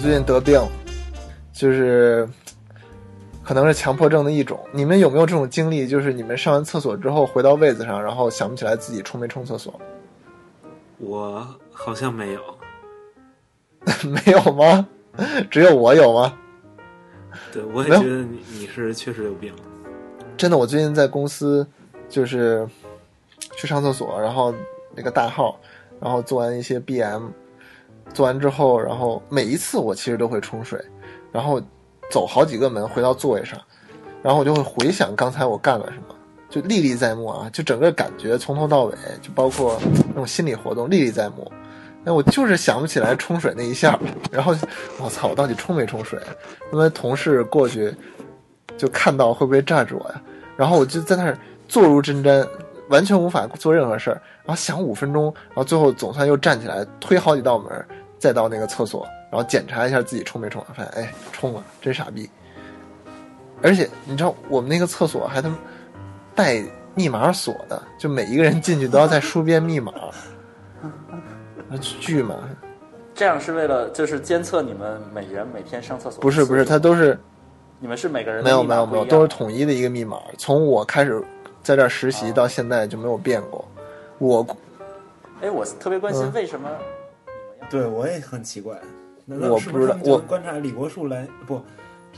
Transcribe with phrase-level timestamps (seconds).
[0.00, 0.58] 最近得病，
[1.52, 2.26] 就是
[3.44, 4.58] 可能是强迫症的一种。
[4.72, 5.86] 你们有没有这种经历？
[5.86, 9.78] 就是你们上完厕所之后回到位子上，然后想不起来自己冲没冲厕所？
[10.96, 12.40] 我好像没有。
[14.08, 14.88] 没有吗？
[15.50, 16.34] 只有我有吗？
[17.52, 19.52] 对，我也觉得你你是确实有病。
[20.38, 21.66] 真的，我最近在公司
[22.08, 22.66] 就是
[23.54, 24.54] 去上厕所，然后
[24.94, 25.60] 那个大号，
[26.00, 27.24] 然后做完一些 BM，
[28.12, 30.82] 做完之后，然后每一次我其实都会冲水，
[31.32, 31.60] 然后
[32.10, 33.58] 走好几个门回到座位上，
[34.22, 36.14] 然后我就会回想刚才我干了什么，
[36.48, 41.50] 就历历在目啊，就整个感觉从头到尾，就包括那种心理活动历历在目。
[42.04, 43.98] 哎，我就是想不起来冲水那一下，
[44.32, 44.54] 然后
[44.98, 46.18] 我操，我到底冲没冲水？
[46.72, 47.94] 因为同事过去
[48.78, 50.22] 就看到会不会炸着我呀？
[50.56, 51.38] 然后我就在那儿
[51.68, 52.46] 坐如针毡，
[52.88, 54.20] 完全无法做任何事儿。
[54.44, 57.86] 然后想五分钟，然后最后总算又站起来，推好几道门，
[58.20, 62.28] 再到那个厕所，然后检查一下自己冲没冲，发现哎冲了，真傻逼。
[63.62, 65.58] 而且你知道我们那个厕所还他妈
[66.34, 66.62] 带
[66.94, 69.92] 密码锁的，就每一个人进去都要再输遍密码，
[71.80, 72.56] 巨麻烦。
[73.14, 76.20] 这样是为了就是监测你们每人每天上厕所。
[76.20, 77.18] 不是不是，它都是
[77.78, 80.18] 你们是每个人的没有没有没有，都是统一的一个密码。
[80.38, 81.22] 从我开始
[81.62, 83.62] 在这儿实习哦到现在就没有变过。
[84.18, 84.46] 我
[85.42, 86.70] 哎，我特别关心嗯为什么
[87.70, 88.76] 对，我也很奇怪。
[89.26, 91.62] 我不知道我观察李国树来不？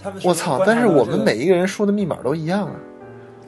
[0.02, 0.62] 他们我操！
[0.64, 2.72] 但是我们每一个人输的密码都一样啊。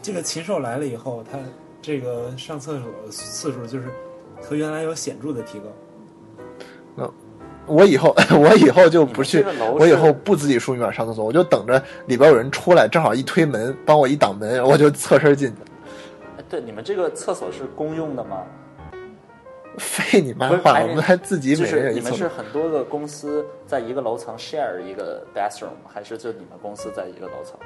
[0.03, 1.39] 这个禽兽来了以后，他
[1.81, 3.89] 这个上厕所次数就是
[4.43, 5.65] 和原来有显著的提高。
[6.95, 7.11] 那
[7.67, 9.43] 我以后 我以后就不去
[9.79, 15.57] 我以后不自己输密码上厕所，我就等着里边有人出来，正好一推门，帮我一挡门，我就侧身进去。
[16.37, 18.43] 哎对，你们这个厕所是公用的吗？
[19.79, 20.81] 废你妈话！
[20.83, 22.29] 我们还自己就每是你们是人一厕所。
[22.29, 27.59] 很多个公司在一个楼层 share 一个 bathroom，还是就你们公司在一个楼层？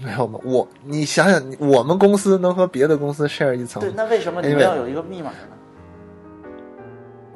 [0.00, 0.40] 没有吗？
[0.44, 5.36] 我你想想，我们公司能和别的公司 share 一层对，那为什么你们要有一个密码呢？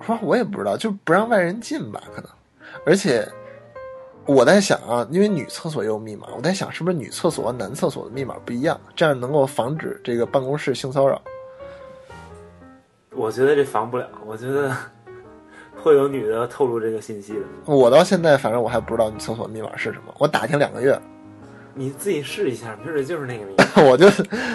[0.00, 2.30] 说我也不知道，就不让外人进吧，可能。
[2.86, 3.28] 而且
[4.25, 11.20] 我在想啊，因为女厕所也有密码，我在想是不是女厕所和男厕所的密码不一样，这样能够防止这个办公室性骚扰。
[13.18, 14.72] 我觉得这防不了，我觉得
[15.82, 17.40] 会有女的透露这个信息的。
[17.64, 20.96] 我到现在反正我还不知道你厕所密码是什么，我打听两个月，
[21.74, 23.64] 你自己试一下，没准就是那个密码。
[23.90, 24.06] 我就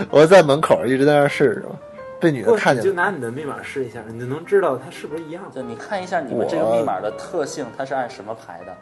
[0.10, 1.68] 我在门口一直在那试试着，
[2.22, 2.94] 被女的看见了你就。
[2.96, 5.62] 拿你的密码试一下，你就能知道它是不是一样的。
[5.62, 8.74] 就你看一下你们这个密码的特性，它是按什么排的？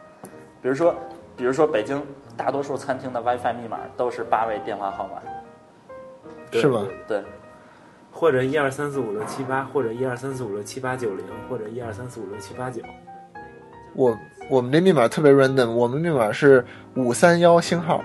[0.62, 0.94] 比如说，
[1.36, 2.00] 比如说北京
[2.36, 5.20] 大多数餐厅的 WiFi 密码都是八位电话号码，
[6.52, 6.86] 是吗？
[7.08, 7.22] 对，
[8.12, 12.80] 或者一二三四五六七八，或者一二三四五六七八九零，或者一二三四五六七八九。
[13.94, 14.16] 我
[14.48, 16.64] 我们这密码特别 random，我们密码是
[16.94, 18.04] 五三幺星号。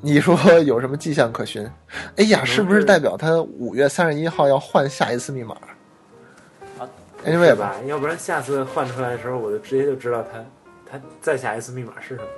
[0.00, 1.68] 你说 有什么迹象可循？
[2.16, 5.56] 哎呀，是不是代表他五月三十一号要换下一次密码
[6.78, 6.86] 啊
[7.24, 10.44] ？Anyway 吧，要不然下次换出来的时候，我就直接就知道他
[10.90, 12.28] 他再下一次密码是什么。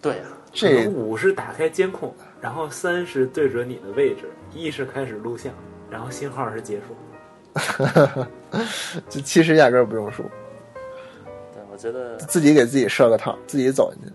[0.00, 0.22] 对呀、
[0.52, 5.52] 这五是打开监控，然后三是对准你的位置，一是开始录像，
[5.90, 6.96] 然后信号是结束。
[9.08, 10.22] 这其实压根儿不用输，
[11.52, 14.12] 对，我觉得自己给自己设个套，自己走进去。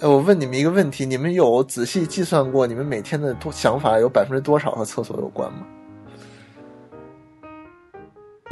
[0.00, 5.64] 哎，我问你们一个问题：你们有仔细计算过你们每天的多想法有百分之多少和厕所有关吗？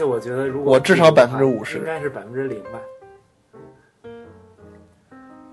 [0.01, 2.81] 这我觉得，如果我至少百分之五十应该是百分之零吧。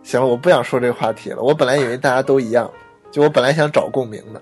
[0.04, 1.42] 行了，我不想说这个话题了。
[1.42, 2.72] 我本来以为大家都一样，
[3.12, 4.42] 就我本来想找共鸣的。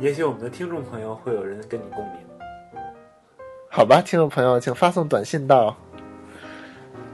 [0.00, 2.14] 也许我们的听众朋友会有人跟你共鸣。
[3.70, 5.76] 好吧，听众朋友，请发送短信到……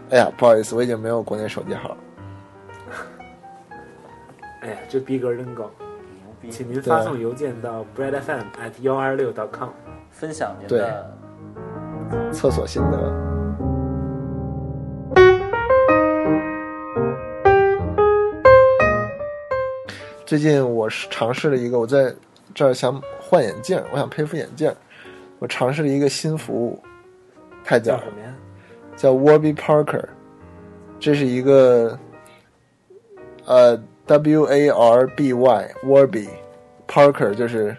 [0.09, 1.97] 哎呀，不好意思，我已经没有国内手机号了。
[4.63, 5.71] 哎呀，这逼格真高！
[5.75, 9.69] 牛逼，请您发送邮件到 breadfm at 幺二六 com。
[10.19, 11.17] 分享您的
[12.33, 12.99] 厕所心得。
[20.27, 22.13] 最近我是尝试了一个，我在
[22.53, 24.75] 这儿想换眼镜，我想配副眼镜，
[25.39, 26.83] 我尝试了一个新服务，
[27.63, 28.35] 太叫什，么呀？
[28.97, 30.05] 叫 Warby Parker，
[30.99, 31.97] 这是一个
[33.45, 36.29] 呃 W A R B Y Warby
[36.89, 37.77] Parker 就是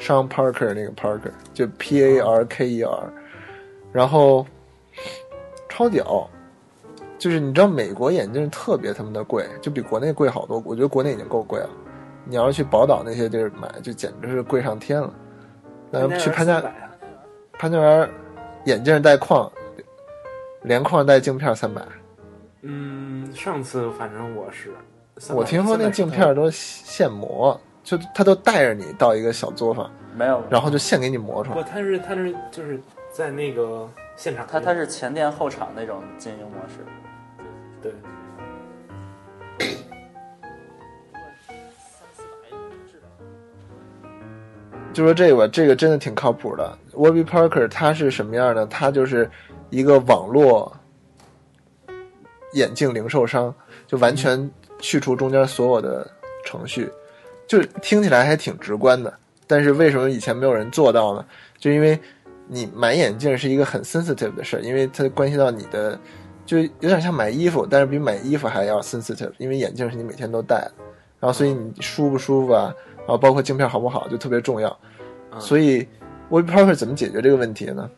[0.00, 3.12] 上 Parker 那个 Parker，就 P A R K E R，
[3.92, 4.46] 然后
[5.68, 6.28] 超屌，
[7.18, 11.68] 就是你知道美国眼镜特别他妈的贵，就比国内贵好多，我觉得国内已经够贵了。
[12.24, 15.12] 你要是去宝岛那些地儿买，就简直是贵上天了。
[15.90, 16.72] 那去潘家300啊
[17.52, 18.10] 潘家园，
[18.64, 19.50] 眼镜带框，
[20.62, 21.82] 连框带镜片三百。
[22.62, 24.70] 嗯，上次反正我是，
[25.34, 27.58] 我听说那镜片都现磨，
[27.90, 36.86] 就他都带着你到一个小作坊，没有，然后就现给你磨出来不，他是他是就是在那个现场，他他是前店后厂那种经营模式。
[37.82, 37.92] 对，
[44.92, 46.78] 就说这个吧，这个真的挺靠谱的。
[46.92, 48.64] Warby Parker 它是什么样的？
[48.66, 49.28] 它就是
[49.70, 50.72] 一个网络
[52.52, 53.52] 眼镜零售商，
[53.88, 54.48] 就完全
[54.78, 56.08] 去除中间所有的
[56.44, 56.88] 程序，
[57.50, 59.12] 就是听起来还挺直观的。
[59.44, 61.26] 但是为什么以前没有人做到呢？
[61.58, 61.98] 就因为
[62.46, 65.98] 你买眼镜是一个很 sensitive 的事儿，因为它关系到你的，
[66.46, 70.72] 就有点像买衣服，但是比买衣服还要 sensitive，因为眼镜是你每天都戴的，
[71.18, 74.68] 然后所以你舒不舒服啊，然后包括镜片好不好就特别重要。
[75.32, 75.84] 嗯所以
[76.30, 77.90] Warby Parker 怎么解决这个问题呢？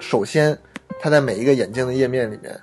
[0.00, 0.58] 首先，
[0.98, 2.60] 它在每一个眼镜的页面里面，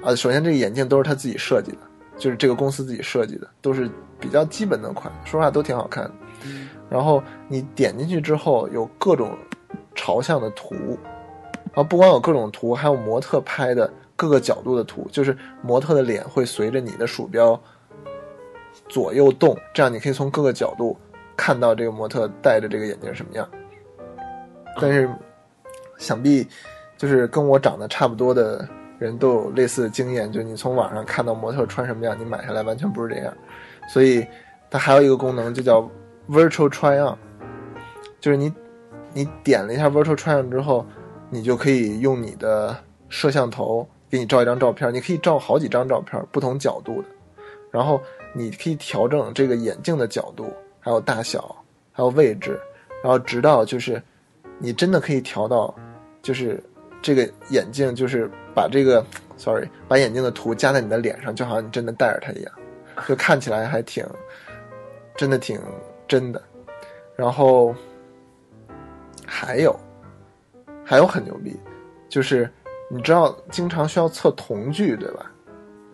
[0.00, 1.78] 啊，首先这个眼镜都是他自己设计的，
[2.16, 6.10] 就是这个公司自己设计的，都是比较基本的款，说实话都挺好看的。
[6.44, 9.36] 嗯然后你点进去之后，有各种
[9.94, 10.74] 朝向的图，
[11.74, 17.60] 啊不光有各种图，还有模特拍的各个角度的图，就是模特的脸会随着你的鼠标
[18.88, 20.96] 左右动，这样你可以从各个角度
[21.36, 23.46] 看到这个模特戴着这个眼镜什么样。
[24.80, 25.10] 但是，
[25.98, 26.48] 想必
[26.96, 28.66] 就是跟我长得差不多的
[28.98, 33.34] 人都有类似的经验，就你从网上看到模特穿什么样，你买下来完全不是这样。
[33.88, 34.24] 所以
[34.70, 35.80] 它还有一个功能，就叫
[36.28, 37.16] Virtual Try On，
[38.20, 38.52] 就是你
[39.14, 40.86] 你点了一下 Virtual Try On 之后，
[41.30, 42.76] 你就可以用你的
[43.08, 47.08] 摄像头给你照一张照片，你可以照好几张照片，不同角度的，
[47.70, 48.00] 然后
[48.34, 51.56] 你可以调整这个眼镜的角度，还有大小，
[51.90, 52.60] 还有位置，
[53.02, 54.00] 然后直到就是
[54.58, 55.74] 你真的可以调到，
[56.20, 56.62] 就是
[57.00, 59.04] 这个眼镜就是把这个
[59.36, 62.52] sorry 把眼镜的图加在你的脸上，就好像你真的戴着它一样，
[63.06, 64.06] 就看起来还挺
[65.16, 65.60] 真的挺
[66.06, 66.42] 真的。
[67.14, 67.74] 然后
[69.26, 69.78] 还有
[70.84, 71.58] 还有很牛逼，
[72.08, 72.50] 就是
[72.88, 75.30] 你知道经常需要测瞳距对吧？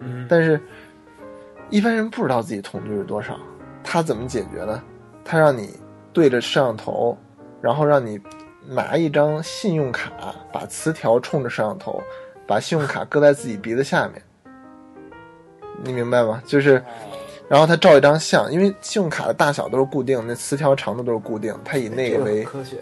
[0.00, 0.60] 嗯，但是
[1.70, 3.38] 一般人不知道自己瞳距是多少，
[3.82, 4.82] 他怎么解决呢？
[5.24, 5.78] 他让你
[6.12, 7.16] 对着摄像头，
[7.62, 8.20] 然后让你
[8.68, 10.12] 拿一张信用卡，
[10.52, 12.02] 把磁条冲着摄像头，
[12.46, 14.22] 把信用卡搁在自己鼻子下面，
[15.82, 16.42] 你明白吗？
[16.46, 16.82] 就是，
[17.48, 22.76] 然后他照一张相，因为信用卡的大小都是固定，那磁条长度都是固定，他以那这个为科学，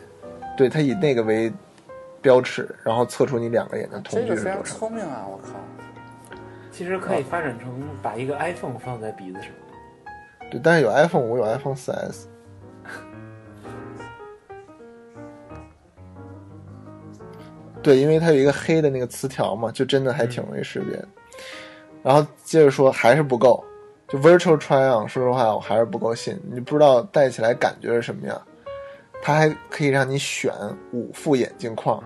[0.56, 1.52] 对他以那个为
[2.20, 4.78] 标尺，然后测出你两个眼的瞳这个非常距是多少。
[4.78, 5.26] 聪明啊！
[5.28, 5.54] 我靠，
[6.70, 9.50] 其实可以发展成把一个 iPhone 放在鼻子上，
[10.50, 12.28] 对，但是有 iPhone 五，有 iPhone 四 S。
[17.82, 21.08] 对，因为它有一个黑的那个磁条嘛，就真的还挺容易识别的。
[22.02, 23.62] 然后接着说，还是不够，
[24.08, 26.38] 就 Virtual Try On，说实话，我还是不够信。
[26.50, 28.40] 你不知道戴起来感觉是什么样，
[29.22, 30.52] 它还可以让你选
[30.92, 32.02] 五副眼镜框，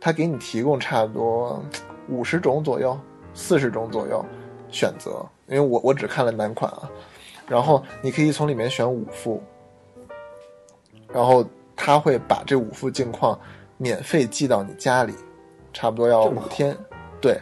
[0.00, 1.62] 它给你提供差不多
[2.08, 2.98] 五十种左右、
[3.34, 4.24] 四十种左右
[4.70, 5.24] 选择。
[5.46, 6.88] 因为我我只看了男款啊，
[7.46, 9.42] 然后你可以从里面选五副，
[11.12, 13.38] 然后他会把这五副镜框
[13.76, 15.12] 免费寄到你家里，
[15.72, 16.76] 差不多要五天，
[17.20, 17.36] 对，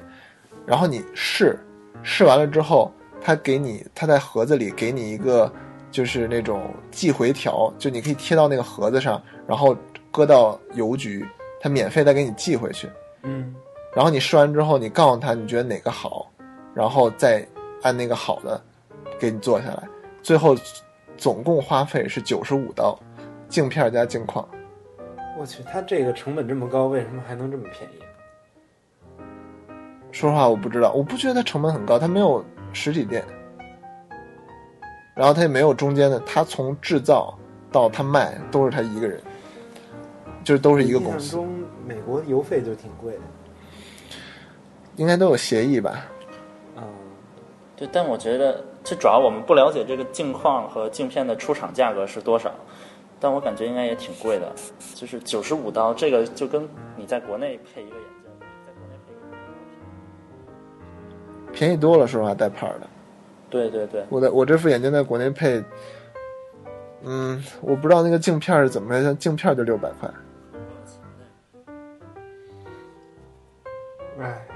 [0.66, 1.58] 然后你试，
[2.02, 5.52] 试完了之后，他给你他在盒子里给你一个
[5.90, 9.76] 就是那种寄回条，就你可以贴到那个盒子上，然后
[10.10, 11.26] 搁到邮局，
[11.60, 12.88] 他免费再给你寄回去。
[13.22, 13.54] 嗯，
[13.94, 16.30] 然后你试完之后，你告诉他你觉得哪个好，
[16.74, 17.46] 然后再
[17.82, 18.60] 按那个好的
[19.18, 19.82] 给你做下来，
[20.22, 20.56] 最后
[21.16, 22.98] 总共花费是九十五刀，
[23.48, 24.46] 镜片加镜框。
[25.38, 28.02] 我去，他这个成本这么高，为什么还能这么便宜？
[30.10, 33.24] 说实话，我不知道，我不觉得它成本很高，它没有实体店，
[35.14, 37.36] 然后它也没有中间的，它从制造
[37.70, 39.20] 到它卖都是他一个人，
[40.42, 41.48] 就是都是一个公司，中
[41.86, 43.20] 美国邮费就挺贵的。
[44.96, 46.06] 应该都有协议吧？
[46.76, 46.82] 嗯，
[47.76, 52.50] 对，但我觉得这主要我们不了解这个镜框和镜片的出厂价格是多少，
[53.20, 54.52] 但我感觉应该也挺贵的，
[54.94, 57.96] 就是九十五刀，这个就跟你在国内配一个
[61.58, 62.86] 便宜多了，说实话，带盘的。
[63.50, 65.60] 对对对，我的我这副眼镜在国内配，
[67.02, 70.08] 嗯，我不知道那个镜片是怎么着，像镜片就六百块。
[74.20, 74.46] 哎，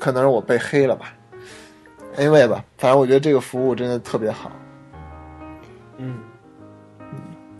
[0.00, 1.12] 可能是我被黑了吧
[2.16, 4.50] ？Anyway 吧，反正我觉得这个服务真的特别好。
[5.98, 6.20] 嗯，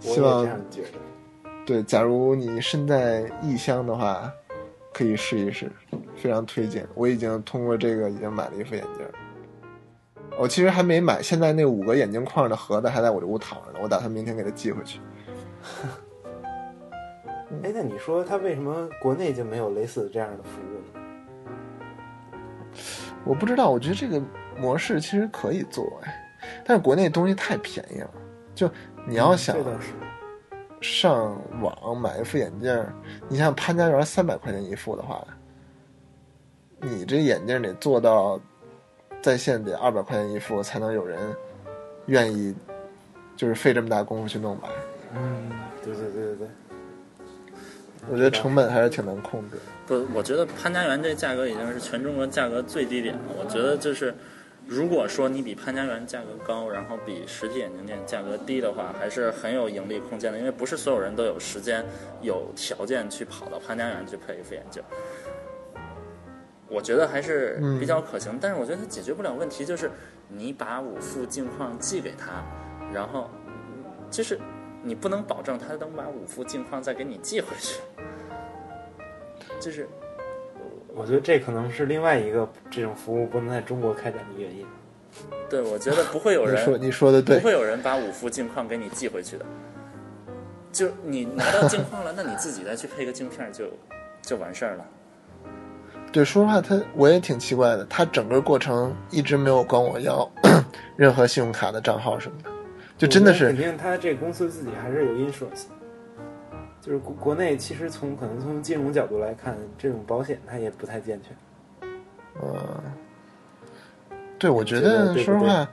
[0.01, 0.49] 希望。
[1.67, 4.33] 对，假如你身在异乡的话，
[4.95, 5.71] 可以试一试，
[6.17, 6.87] 非常推荐。
[6.95, 9.11] 我已经通过这个已经买了一副眼镜儿，
[10.39, 15.01] 我其实还没买，现在那五个眼镜框的盒子还在我这屋躺着呢，我打算明天给它寄回去。
[17.63, 21.03] 哎，那你说他为什么国内就没有类似这样的服务呢？
[23.25, 24.21] 我不知道，我觉得这个
[24.59, 28.11] 模式其实可以做哎，但是国内东西太便宜了，
[28.55, 28.71] 就
[29.07, 29.93] 你要想这倒是，
[30.85, 32.93] 上网买一副眼镜儿，
[33.27, 35.27] 你像潘家园三百块钱一副的话，
[36.83, 38.39] 你这眼镜得做到
[39.23, 41.19] 在线得二百块钱一副，才能有人
[42.05, 42.55] 愿意
[43.35, 44.69] 就是费这么大功夫去弄吧。
[45.17, 45.51] 嗯，
[45.83, 46.49] 对对对对对，
[48.11, 49.63] 我觉得成本还是挺难控制的。
[49.87, 53.23] 不，我觉得潘家园这价格已经是全中国价格最低点了。
[53.39, 54.15] 我觉得就是，
[54.67, 60.39] 如果说你比潘家园价格高，然后比实体眼镜店价格低的话，还是很有盈利空间的。
[60.39, 61.85] 因为不是所有人都有时间、
[62.23, 64.83] 有条件去跑到潘家园去配一副眼镜。
[66.67, 69.91] 我觉得还是比较可行，但是我觉得它解决不了问题，就是
[70.29, 72.43] 你把五副镜框寄给他，
[72.93, 73.31] 然后
[74.11, 74.41] 就是
[74.83, 77.81] 你不能保证他能把五副镜框再给你寄回去，
[79.61, 79.87] 就是
[80.95, 84.65] 我觉得这可能是另外一个这种服务不能在中国开展的原因。
[85.49, 89.45] 对我觉得不会有你说人你说的对不，会有人把五副镜框给你寄回去的，
[90.73, 93.67] 就你拿到镜框了，那你自己再去配个镜片就
[94.23, 94.85] 就完事儿了。
[96.11, 100.29] 对，说实话，他我也挺奇怪的，他整个过程一直没有管我要
[100.97, 102.51] 任何信用卡的账号什么的，
[102.99, 105.67] 就真的是肯定他这个公司自己还是有 insurance，
[106.85, 111.91] 就是国国内其实从可能从金融角度来看，这种保险它也不太健全。
[112.43, 112.59] 嗯，
[114.39, 115.67] 对，我觉觉得说实话，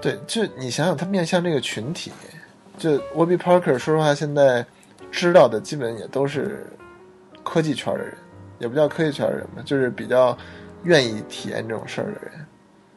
[0.00, 2.12] 对，就你想想，他面向这个群体，
[2.78, 4.64] 就 Warby Parker，说实话，现在
[5.10, 6.64] 知道的基本也都是
[7.42, 8.16] 科技圈的人，
[8.60, 10.38] 也不叫科技圈的人吧，就是比较
[10.84, 12.46] 愿意体验这种事儿的人。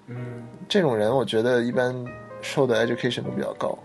[0.10, 1.96] 嗯，这种人，我觉得一般
[2.44, 3.76] 受的 education 都比较高。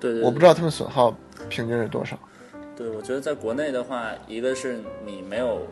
[0.00, 1.14] 对对对我不知道他们损耗
[1.48, 2.18] 平均是多少。
[2.76, 5.66] 对，我觉得在国内的话，一个是你没有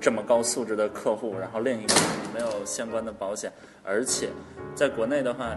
[0.00, 3.52] 这么高素质的客户，然后另一个是你没有相关的保险，
[3.84, 4.28] 而且
[4.74, 5.56] 在国内的话，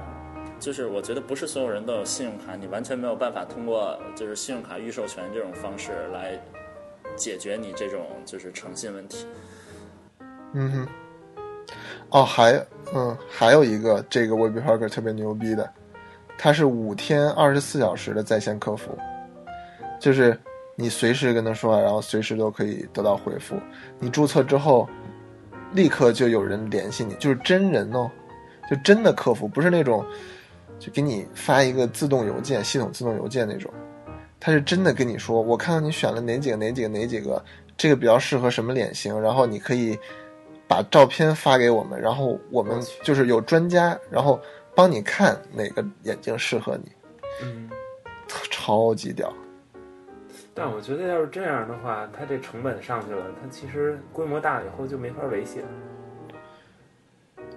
[0.59, 6.39] 就是我觉得不是所有人都有信用卡，你完全没有办法通过就是信用卡预授权这种方式来
[7.15, 9.25] 解决你这种就是诚信问题。
[10.53, 10.87] 嗯哼。
[12.11, 12.53] 哦，还
[12.95, 15.71] 嗯，还有一个这个 Warby Parker 特别牛逼的，
[16.39, 18.97] 它是五天二十四小时的在线客服，
[19.99, 20.39] 就是
[20.75, 23.59] 你随时跟他说，然后随时都可以得到回复。
[23.99, 24.87] 你注册之后，
[25.73, 28.09] 立刻就有人联系你，就是真人哦，
[28.69, 30.05] 就真的客服，不是那种
[30.79, 33.71] 就给你发一个自动邮件、系统自动邮件那种，
[34.39, 37.43] 他是真的跟你说，我看到你选了哪几个、哪几个、哪几个，
[37.77, 39.99] 这个比较适合什么脸型，然后你可以
[40.67, 44.39] 把照片发给我们，然后我们就是有专家，然后
[44.73, 46.91] 帮你看哪个眼镜适合你，
[47.43, 47.69] 嗯，
[48.49, 49.31] 超级屌。
[50.53, 55.67] 但我觉得要是这样的话，它这成本上去了，它其实规模大了以后就没法维系了。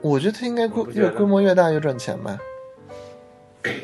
[0.01, 2.39] 我觉得它应该规越规模越大越赚钱吧，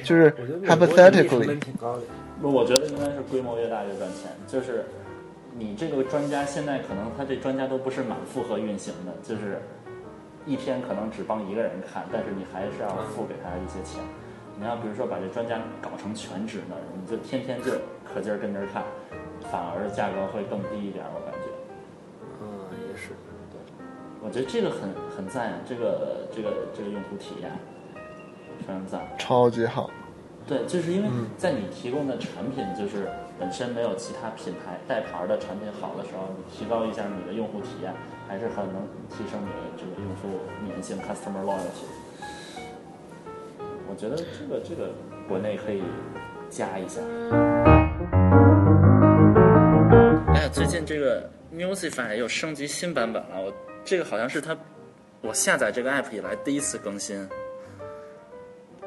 [0.05, 0.31] 就是
[0.65, 2.03] hypothetically，本挺高的。
[2.41, 4.31] 不，我觉得应该是规模越大越赚钱。
[4.47, 4.85] 就是
[5.57, 9.61] 你这个专家现在可能他这专家都不是满负荷运行的，就是
[10.47, 14.03] 一天可能只帮一个人看，但是你还是要付给他一些钱。
[14.59, 17.71] 你要比如说把这专家搞成全职的，你就天天就
[18.05, 18.83] 可劲儿跟着看，
[19.53, 21.47] 反而价格会更低一点，我感觉。
[22.43, 22.49] 嗯，
[22.91, 23.11] 也是。
[23.51, 23.61] 对
[24.21, 27.53] 我觉得这个很很赞，这个这个这个用户体验
[28.59, 29.01] 非常赞。
[29.17, 29.89] 超级好。
[30.45, 37.95] 对，就是因为嗯在你提供的产品就是本身没有其他品牌带牌儿的产品好的时候，你提高一下你的用户体验，
[38.27, 41.87] 还是很能提升你的这个用户粘性 （customer loyalty）。
[43.99, 44.93] 我觉得这个这个
[45.27, 45.83] 国内可以
[46.49, 47.01] 加一下。
[50.29, 53.53] 哎呀，最近这个 Musify 又升级新版本了，我
[53.85, 54.57] 这个好像是它
[55.21, 57.29] 我下载这个 app 以来第一次更新。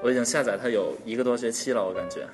[0.02, 2.26] 我已经下载它有一个多学期了，我感觉。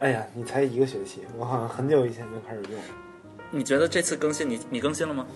[0.00, 2.78] 哎呀，你才一个学期，我好像很久以前就开始用。
[3.50, 5.26] 你觉得这次更新你你更新了吗？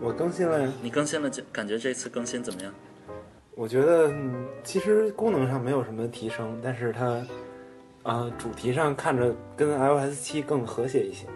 [0.00, 2.72] 我更新了呀，你更新了，就感觉这次更新怎么样？
[3.54, 7.24] 我觉得嗯，其实功能上没有什么提升，但是它
[8.02, 11.26] 啊、主题上看着跟 iOS 七更和谐一些。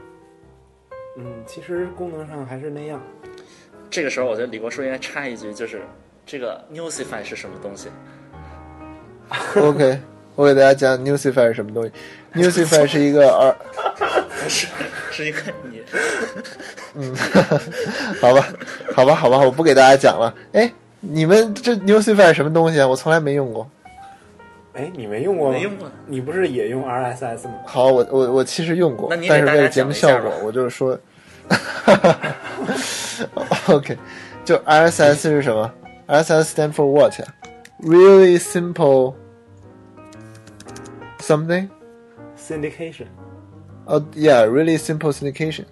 [1.18, 3.00] 嗯，其实功能上还是那样。
[3.90, 5.82] 这个时候，我觉得李国书应该插一句，就是
[6.24, 7.88] 这个 Newsify 是什么东西
[9.56, 10.00] ？OK，
[10.34, 11.92] 我给大家讲 Newsify 是什么东西。
[12.34, 13.54] Newsify 是一个二，
[14.48, 14.66] 是
[15.10, 15.40] 是一个
[15.70, 15.82] 你
[16.94, 17.14] 嗯，
[18.20, 18.48] 好吧，
[18.94, 20.34] 好吧，好吧，我不给大家讲了。
[20.52, 20.72] 哎，
[21.10, 22.86] 你们这 Newsify 是什么东西啊？
[22.86, 23.68] 我从来没用过。
[24.72, 25.54] 哎，你没用过吗？
[25.54, 27.54] 没用过你不是也用 RSS 吗？
[27.66, 30.98] 好，我我我其实用过但是为了节目效果，我就是说
[33.68, 33.96] ，OK，
[34.44, 35.72] 就 RSS 是什么
[36.08, 37.26] ？RSS stand for what 呀
[37.82, 39.14] ？Really simple
[41.20, 43.06] something？syndication。
[43.86, 45.66] 哦、y e a h r e a l l y simple syndication，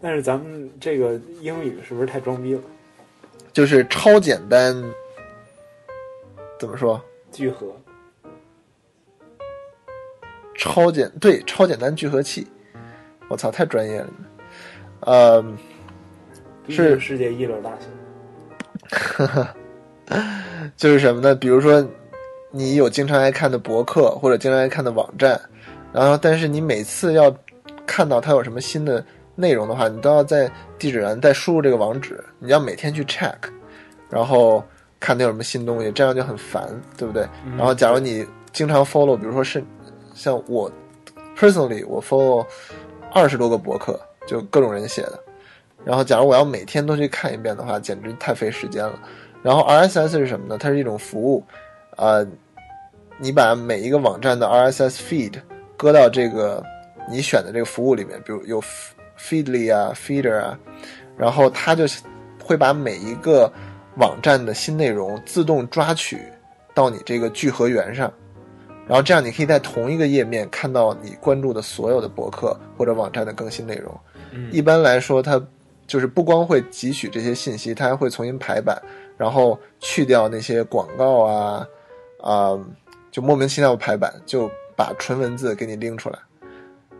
[0.00, 2.60] 但是咱们这个英语是不是太装逼了？
[3.56, 4.76] 就是超简单。
[6.58, 7.02] 怎么说？
[7.32, 7.74] 聚合。
[10.58, 12.46] 超简对超简单聚合器，
[13.30, 14.08] 我操，太专业了。
[15.00, 15.42] 呃，
[16.68, 19.48] 是世界一流大学。
[20.76, 21.34] 就是什么呢？
[21.34, 21.82] 比如说，
[22.50, 25.40] 你有经常爱看的博客或者经常爱看的网站，
[25.94, 27.34] 然后但是你每次要
[27.86, 29.02] 看到它有什么新的
[29.36, 33.36] 内容的话，你都要在地址栏再输入这个网址，你要每天去 check，
[34.10, 34.64] 然后
[34.98, 37.22] 看它有什么新东西，这样就很烦，对不对？
[37.44, 39.62] 嗯然后假如你经常 follow，比如说是
[40.14, 40.68] 像我
[41.36, 42.44] personally 我 follow
[43.12, 45.22] 二十多个博客，就各种人写的。
[45.84, 48.98] 然后，假如我要每天都去看一遍的话，简直太费时间了。
[49.42, 50.58] 然后 RSS 是什么呢？
[50.58, 51.44] 它是一种服务，
[51.96, 52.26] 呃，
[53.18, 55.34] 你把每一个网站的 RSS feed
[55.76, 56.60] 搁到这个
[57.08, 58.60] 你选的这个服务里面，比如有
[59.18, 60.58] Feedly 啊、Feeder 啊，
[61.16, 61.84] 然后它就
[62.42, 63.52] 会把每一个
[63.96, 66.20] 网站的新内容自动抓取
[66.74, 68.12] 到你这个聚合源上，
[68.86, 73.92] 然后这样你可以在同一个页面看到你关注的所有的博客或者网站的更新内容。
[74.32, 75.40] 嗯一般来说，它
[75.86, 78.80] 就是不光会汲取这些信息，它还会重新排版，
[79.16, 81.66] 然后去掉那些广告啊，
[82.20, 82.58] 啊、
[83.10, 86.18] 就莫名其妙的排版，就把纯文字给你拎出来，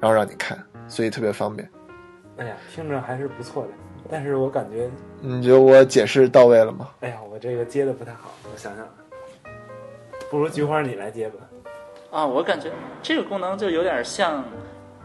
[0.00, 1.68] 然后让你看，所以特别方便。
[2.38, 3.68] 哎呀，听着还是不错的。
[4.08, 4.88] 但是我感觉，
[5.20, 6.90] 你觉得我解释到位了吗？
[7.00, 8.30] 哎呀，我这个接的不太好。
[8.52, 8.86] 我想想，
[10.30, 11.40] 不如菊花你来接吧。
[12.10, 12.70] 啊，我感觉
[13.02, 14.44] 这个功能就有点像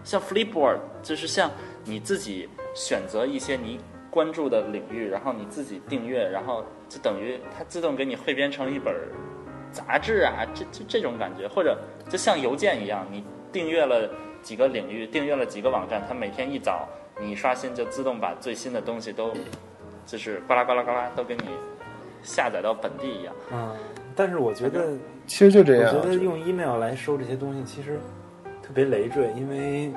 [0.04, 1.50] 像 Flipboard，就是像
[1.84, 8.94] 你自己选择一些你关注的领域，然后你自己订阅，然后就等于它自动给你汇编成一本
[9.72, 14.08] 杂志啊，这这这种感觉，或者就像邮件一样，你订阅了
[14.44, 16.88] 几个领域，订阅了几个网站，它每天一早
[17.22, 19.32] 你一刷新就自动把最新的东西都
[20.06, 21.44] 就是呱啦呱啦呱啦都给你
[22.24, 23.34] 下载到本地一样。
[23.54, 23.76] 嗯，
[24.16, 25.92] 但是我觉得，其实就这我。
[25.92, 28.00] 觉得用 email 来收这些东西其实
[28.64, 29.94] 特别累赘，因为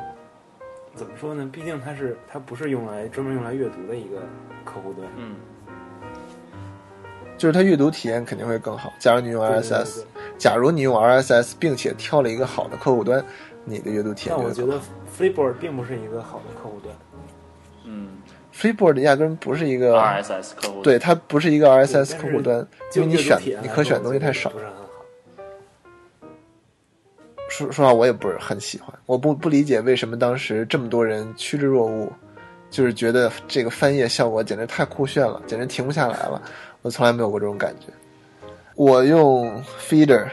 [0.95, 1.49] 怎么说呢？
[1.51, 4.21] 毕竟它是它不是用来专门用来阅读的一个
[4.65, 5.09] 客户端。
[5.17, 5.35] 嗯，
[7.37, 8.93] 就是它阅读体验肯定会更好。
[8.99, 10.09] 假如你用对对 RSS，对对
[10.39, 13.25] 假如你用 RSS 并且挑了一个好的客户端，
[13.65, 14.55] 你的阅读体验就会更好。
[14.57, 14.81] 但我觉得
[15.17, 16.95] Flipboard 并不是一个好的客户端。
[17.85, 18.09] 嗯
[18.55, 24.59] ，Freeboard 压根不是一个，RSS 客户对，它不是一个 RSS 客户端，因为你选你可选的东西太少不。
[24.59, 24.81] 是很好。
[27.49, 32.11] 说说实话，我也不是很喜欢，我不不理解为什么当时这么多人趋之若鹜，
[32.71, 36.43] 就是觉得这个翻页效果简直太酷炫了，简直停不下来了。
[36.83, 37.87] 我从来没有过这种感觉。
[38.75, 40.27] 我用 Feeder，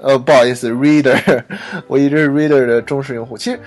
[0.00, 1.44] 呃，不好意思，Reader，
[1.86, 3.38] 我一直是 Reader 的忠实用户。
[3.38, 3.60] 其实，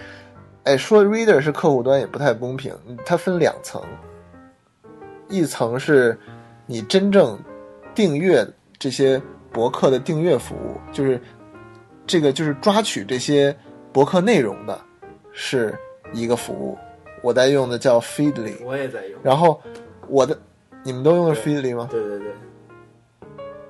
[0.63, 2.71] 哎，说 Reader 是客户端也不太公平，
[3.03, 3.81] 它分两层，
[5.27, 6.15] 一层是
[6.67, 7.39] 你真正
[7.95, 8.47] 订阅
[8.77, 9.19] 这些
[9.51, 11.19] 博客的订阅服务，就是
[12.05, 13.55] 这个就是抓取这些
[13.91, 14.79] 博客内容的，
[15.31, 15.75] 是
[16.13, 16.77] 一个服务。
[17.23, 19.19] 我在用的叫 Feedly，我也在用。
[19.23, 19.59] 然后
[20.07, 20.39] 我的
[20.83, 22.27] 你们都用的是 Feedly 吗对对对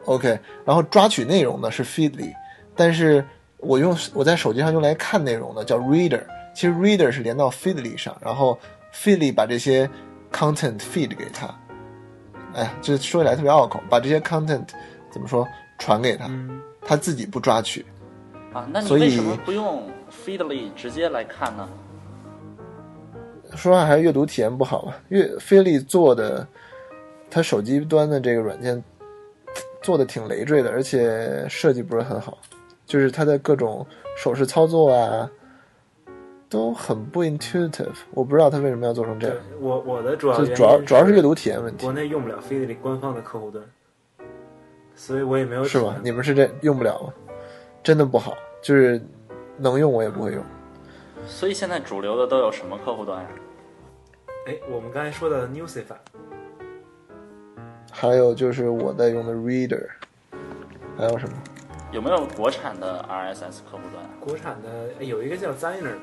[0.05, 2.33] ，？OK，然后抓取内容的是 Feedly，
[2.75, 3.25] 但是
[3.57, 6.23] 我用我在手机上用来看内容的叫 Reader。
[6.53, 8.59] 其实 Reader 是连到 Feedly 上，然后
[8.93, 9.89] Feedly 把这些
[10.31, 11.47] content feed 给他。
[12.53, 14.67] 哎呀，这说起来特别拗口，把这些 content
[15.09, 15.47] 怎么说
[15.79, 17.85] 传给他，嗯，他自己不抓取。
[18.53, 21.67] 啊，那你为什么不用 Feedly 直接来看呢？
[23.51, 24.97] 说实话还是阅读体验不好吧。
[25.09, 26.45] 阅 Feedly 做的，
[27.29, 28.81] 它手机端的这个软件
[29.81, 32.37] 做的挺累赘的，而且设计不是很好，
[32.85, 33.85] 就是它的各种
[34.17, 35.29] 手势操作啊，
[36.51, 37.95] 都很不 intuitive。
[38.13, 43.63] 我不知道他为什么要做成这样，我我的主要就主要主要是阅读体验问题国，内用不了 Feedly 官方的客户端，
[44.93, 47.13] 所以我也没有是吧你们是这用不了吗？
[47.81, 49.01] 真的不好，就是
[49.57, 50.43] 能用我也不会用。
[51.25, 53.29] 所以现在主流的都有什么客户端呀？
[54.47, 55.95] 哎，我们刚才说的 Newsify，
[57.91, 59.87] 还有就是我在用的 Reader，
[60.97, 61.33] 还有什么？
[61.93, 65.95] 有没有国产的 RSS 客户端国产的哎有一个叫 Ziner，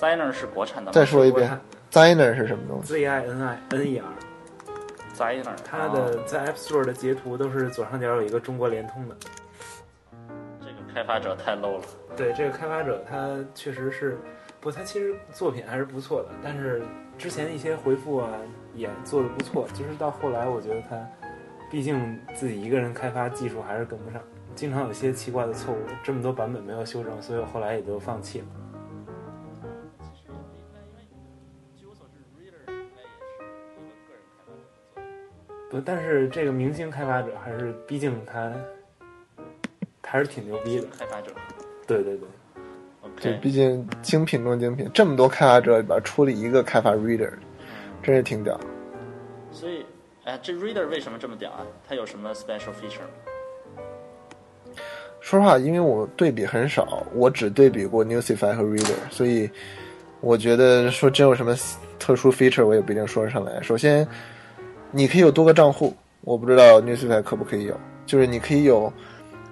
[0.00, 0.92] ？Ziner 是国产的吗？
[0.92, 1.60] 再说一遍
[1.92, 9.16] ，Ziner 是什么东西？Z I N I N E R，Ziner，它哦的在 App Store 的截图都是左上角有一个中国联通的。
[10.60, 11.84] 这个开发者太 low 了。
[12.16, 14.18] 对这个开发者，他确实是，
[14.60, 16.82] 不，他其实作品还是不错的，但是
[17.18, 18.30] 之前一些回复啊
[18.74, 20.96] 也做的不错，就是到后来我觉得他，
[21.70, 24.20] 毕竟自己一个人开发，技术还是跟不上，
[24.54, 28.46] 经常有一些奇怪的错误，这么多版本没有修正，所以我后来也就放弃了。
[35.70, 38.52] 不，但是这个明星开发者还是，毕竟他，
[40.02, 40.88] 还是挺牛逼的。
[40.98, 41.30] 开发者
[41.86, 42.28] 对对对，
[43.20, 47.30] 对毕竟精品中精品，这么多开发者里边出了一个开发 Reader，
[48.02, 48.58] 真是挺屌。
[49.52, 49.86] 所以，
[50.24, 51.64] 哎，这 Reader 为什么这么屌啊？
[51.88, 54.74] 它有什么 special feature 吗？
[55.20, 59.48] 说实话，因为我对比很少，我只对比过 Newsify 和 Reader，所以
[60.20, 61.54] 我觉得说真有什么
[61.98, 63.62] 特殊 feature，我也不一定说得上来。
[63.62, 64.06] 首先，
[64.92, 68.92] 你可以有多个账户，我不知道 Newsify 可不可以有，就是你可以有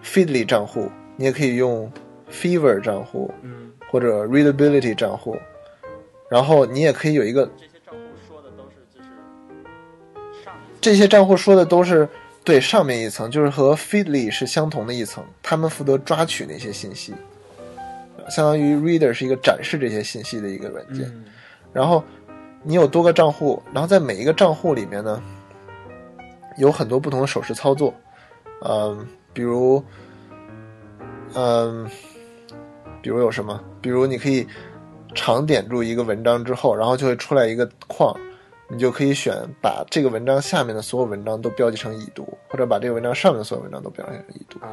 [0.05, 1.90] Feedly 账户，你也可以用
[2.31, 5.37] Fever 账户嗯，或者 Readability 账户，
[6.29, 12.09] 然后你也可以有一个这些账户说的都是就是上一这些账户说的都是
[12.44, 17.14] 对上面一层，就是和 Feedly 是相同的一层，他们负责抓取那些信息，
[18.29, 21.07] 相当于 Reader 是一个展示这些信息的一个软件。
[21.07, 21.24] 嗯。
[21.72, 22.03] 然后
[22.68, 25.22] 你有多个账户，然后在每一个账户里面呢，
[26.59, 27.94] 有很多不同的手势操作，
[28.61, 29.83] 嗯，比如，
[31.33, 31.88] 嗯，
[33.00, 33.59] 比如有什么？
[33.81, 34.46] 比如你可以
[35.14, 38.14] 长点住一个文章之后，然后就会出来一个框，
[38.68, 44.61] 你就可以选把这个文章下面的所有文章都标记成已读，或者把这个文章上面的所有文章都标记成已读。
[44.61, 44.68] 啊，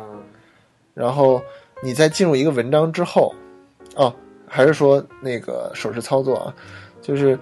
[0.93, 1.41] 然后
[1.81, 3.33] 你在进入一个文章之后，
[3.95, 4.13] 哦，
[4.45, 6.53] 还是说那个手势操作啊，
[7.01, 7.39] 就是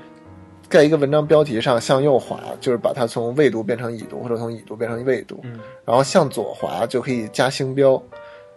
[0.74, 5.60] 在一个文章标题上向右滑，就是把它从未读变成已读，或者从已读变成未读，嗯。
[5.86, 8.02] 然后向左滑就可以加星标，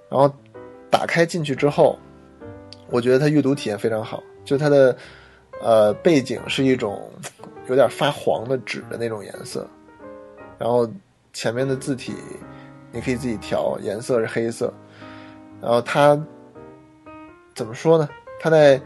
[0.09, 0.33] 然后
[0.89, 1.99] 打开进去之后，
[2.89, 4.97] 我觉得它阅读体验非常好，就它的
[5.61, 7.07] 呃背景是一种
[7.69, 9.69] 有点发黄的纸的那种颜色，
[10.59, 10.89] 然后
[11.35, 12.15] 前面的字体
[12.93, 14.73] 你可以自己调，颜色是黑色，
[15.61, 16.19] 然后它
[17.55, 18.09] 怎么说呢？
[18.41, 18.81] 它在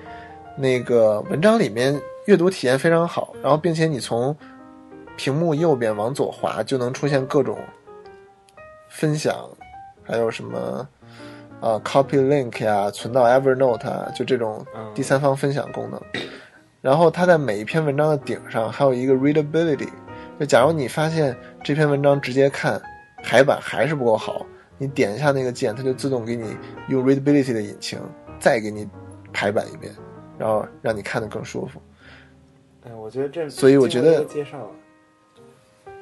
[0.57, 4.37] 那个文章里面阅读体验非常好，然后并且你从
[5.16, 7.59] 屏幕右边往左滑就能出现各种
[8.88, 9.48] 分享，
[10.02, 10.88] 还有什么
[11.61, 16.00] 啊、copy link 呀，存到 Evernote 啊，就这种嗯第三方分享功能。
[16.80, 19.88] 然后它在每一篇文章的顶上还有一个 readability，
[20.38, 22.80] 就假如你发现这篇文章直接看
[23.22, 24.46] 排版还是不够好，
[24.78, 26.56] 你点一下那个键，它就自动给你
[26.88, 27.98] 用 readability 的引擎
[28.38, 28.88] 再给你
[29.33, 29.92] 排版一遍，
[30.38, 31.80] 然后让你看得更舒服。
[32.83, 34.25] 哎，我觉得这，所以我觉得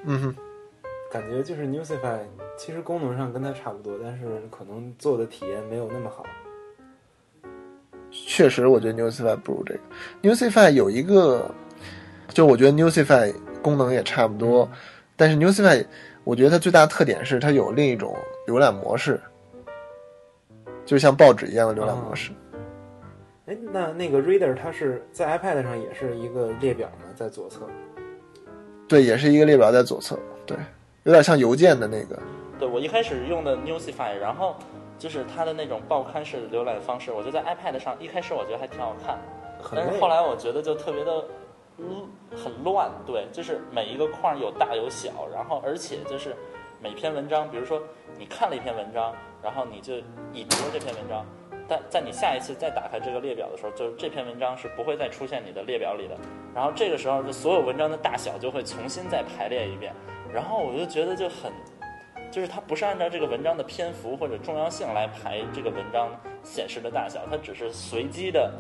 [0.05, 0.35] 嗯哼，
[1.11, 2.21] 感觉就是 Newsify
[2.57, 6.25] 其实功能上跟它差不多，但是可能做的体验没有那么好。
[8.11, 9.81] 确实，我觉得 Newsify 不如这个。
[10.23, 11.51] Newsify 有一个，
[12.29, 14.71] 就我觉得 Newsify 功能也差不多，
[15.17, 15.85] 但是 Newsify
[16.25, 19.21] 我觉得它最大的特点是它有另一种浏览模式，
[20.87, 22.31] 就像报纸一样的浏览模式。
[23.49, 27.07] 哎，那那个 Reader 它是在 iPad 上也是一个列表吗？
[27.17, 27.67] 在左侧。
[28.87, 30.57] 对，也是一个列表在左侧，对，
[31.05, 32.19] 有点像邮件的那个。
[32.59, 34.55] 对我一开始用的 Newsify，然后
[34.99, 39.19] 就是它的那种报刊式浏览方式，我觉得在 iPad 上，一开始我觉得还挺好看，
[39.75, 41.25] 但是后来我觉得就特别的，
[41.79, 42.07] 嗯，
[42.37, 42.91] 很乱。
[43.07, 46.35] 对，就是每一个框有大有小，然后而且就是
[46.83, 47.81] 每篇文章，比如说
[48.19, 49.95] 你看了一篇文章，然后你就
[50.33, 51.25] 已读了这篇文章，
[51.69, 56.17] 但在你下一次再打开这个列表的时候，就是这篇文章是不会再出现你的列表里的。
[56.55, 59.93] 然后这个时候，就所有文章的大小就会重新再排列一遍。
[60.33, 61.53] 然后我就觉得就很，
[62.31, 66.09] 就是它不是按照这个文章的篇幅或者重要性来排这个文章
[66.43, 68.51] 显示的大小，它只是随机的，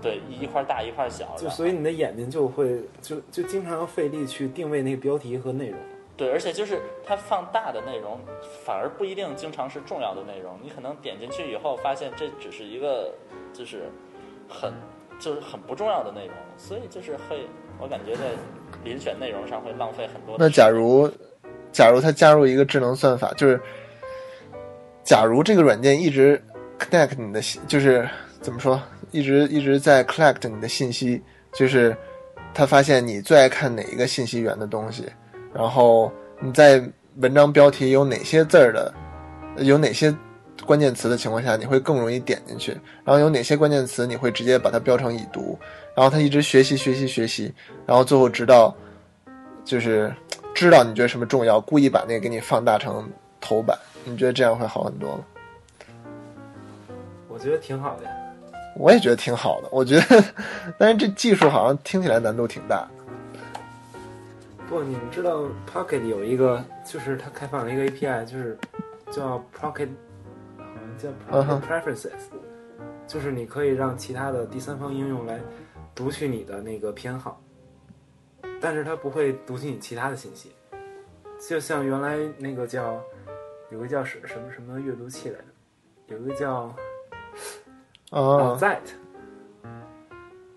[0.00, 1.34] 对一块大一块小。
[1.36, 5.78] 就所以你的眼睛就会就就经常要费力去定位那个标题和内容。
[6.16, 8.18] 对，而且就是它放大的内容，
[8.64, 10.58] 反而不一定经常是重要的内容。
[10.62, 13.12] 你可能点进去以后，发现这只是一个
[13.52, 13.90] 就是
[14.48, 14.72] 很
[15.20, 17.46] 就是很不重要的内容，所以就是会
[17.78, 18.22] 我感觉在
[18.84, 20.48] 遴选内容上会浪费很多那。
[20.48, 21.06] 假如，
[21.70, 23.60] 假如它加入一个智能算法，就是，
[25.04, 26.42] 假如这个软件一直
[26.78, 28.08] connect 你的信，就是
[28.40, 31.94] 怎么说，一直一直在 collect 你的信息，就是
[32.54, 35.04] 它发现你最爱看哪一个信息源的东西，
[35.56, 36.82] 然后你在
[37.16, 38.92] 文章标题有哪些字儿的
[39.56, 40.14] 有哪些
[40.66, 42.72] 关键词的情况下，你会更容易点进去，
[43.04, 45.58] 然后有哪些关键词你会直接把它标成已读，
[45.94, 47.52] 然后它一直学习学习学习，
[47.86, 48.74] 然后最后直到
[49.64, 50.14] 就是
[50.54, 53.08] 知道你觉得什么重要，故意把那个给你放大成
[53.40, 55.24] 头版，你觉得这样会好很多吗？
[57.28, 58.10] 我觉得挺好的呀。
[58.78, 60.22] 我也觉得挺好的，我觉得，
[60.78, 62.86] 但是这技术好像听起来难度挺大。
[64.68, 68.58] 不，你们知道 Pocket 有一个，就是它开放了一个 API，就是
[69.10, 69.88] 叫 Pocket，
[70.58, 72.10] 好像叫 Pocket Preferences，、
[73.06, 75.40] 就是你可以让其他的第三方应用来
[75.94, 77.40] 读取你的那个偏好，
[78.60, 80.50] 但是它不会读取你其他的信息。
[81.48, 83.00] 就像原来那个叫
[83.70, 85.44] 有个叫什什么什么阅读器来着，
[86.08, 86.74] 有一个叫
[88.10, 88.94] 啊，Zite，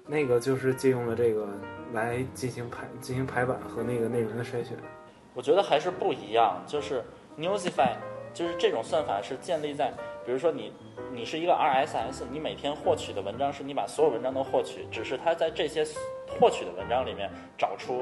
[0.08, 1.48] 那个就是借用了这个
[1.94, 4.78] 来进行排进行排版和那个内容的筛选。
[5.34, 7.04] 我觉得还是不一样，就是
[7.38, 7.96] Newsify，
[8.34, 9.92] 就是这种算法是建立在，
[10.26, 10.74] 比如说你
[11.14, 15.86] 你是一个 RSS，你每天获取的文章是你把所有文章都获取，只是它在这些
[16.28, 18.02] 获取的文章里面找出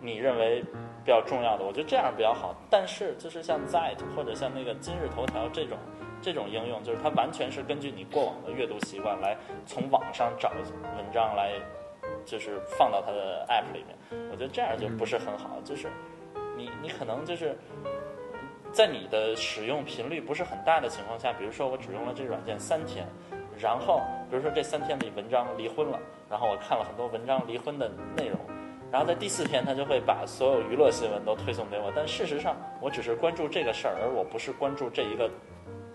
[0.00, 0.62] 你认为
[1.04, 2.54] 比较重要的，我觉得这样比较好。
[2.70, 5.76] 但是就是像 Zite 或者像那个今日头条这种
[6.22, 11.52] 这种应用，就是它完全是根据你过往的阅读习惯来从网上找文章来，
[12.28, 13.96] 就是放到它的 App 里面。
[14.30, 15.88] 我觉得这样就不是很好，就是
[16.56, 17.56] 你你可能就是
[18.70, 23.06] 在你的使用频率不是很大的情况下，比如说我只用了这软件三天，
[23.58, 25.98] 然后比如说这三天里文章离婚了，
[26.30, 28.38] 然后我看了很多文章离婚的内容，
[28.92, 35.30] 然后在第四天他就会把所有娱乐新闻都推送给我，但事实上我只是关注这个事儿，而我不是关注这一个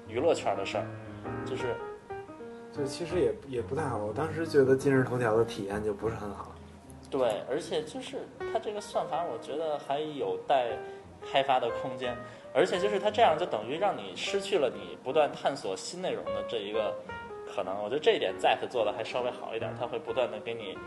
[0.07, 0.85] 娱乐圈的事儿，
[1.45, 1.75] 就是
[2.75, 3.97] 就其实也也不太好。
[3.97, 6.51] 我当时觉得今日头条的体验就不是很好。
[7.09, 10.75] 对，而且就是它这个算法，我觉得还有待
[11.31, 12.17] 开发的空间。
[12.55, 16.93] 而且就是它这样，就等于让你失去了你不断探索新内容的这一个
[17.47, 17.75] 可能。
[17.83, 20.77] 我觉得这一点 Zet 做的还稍微好一点，它会不断的给你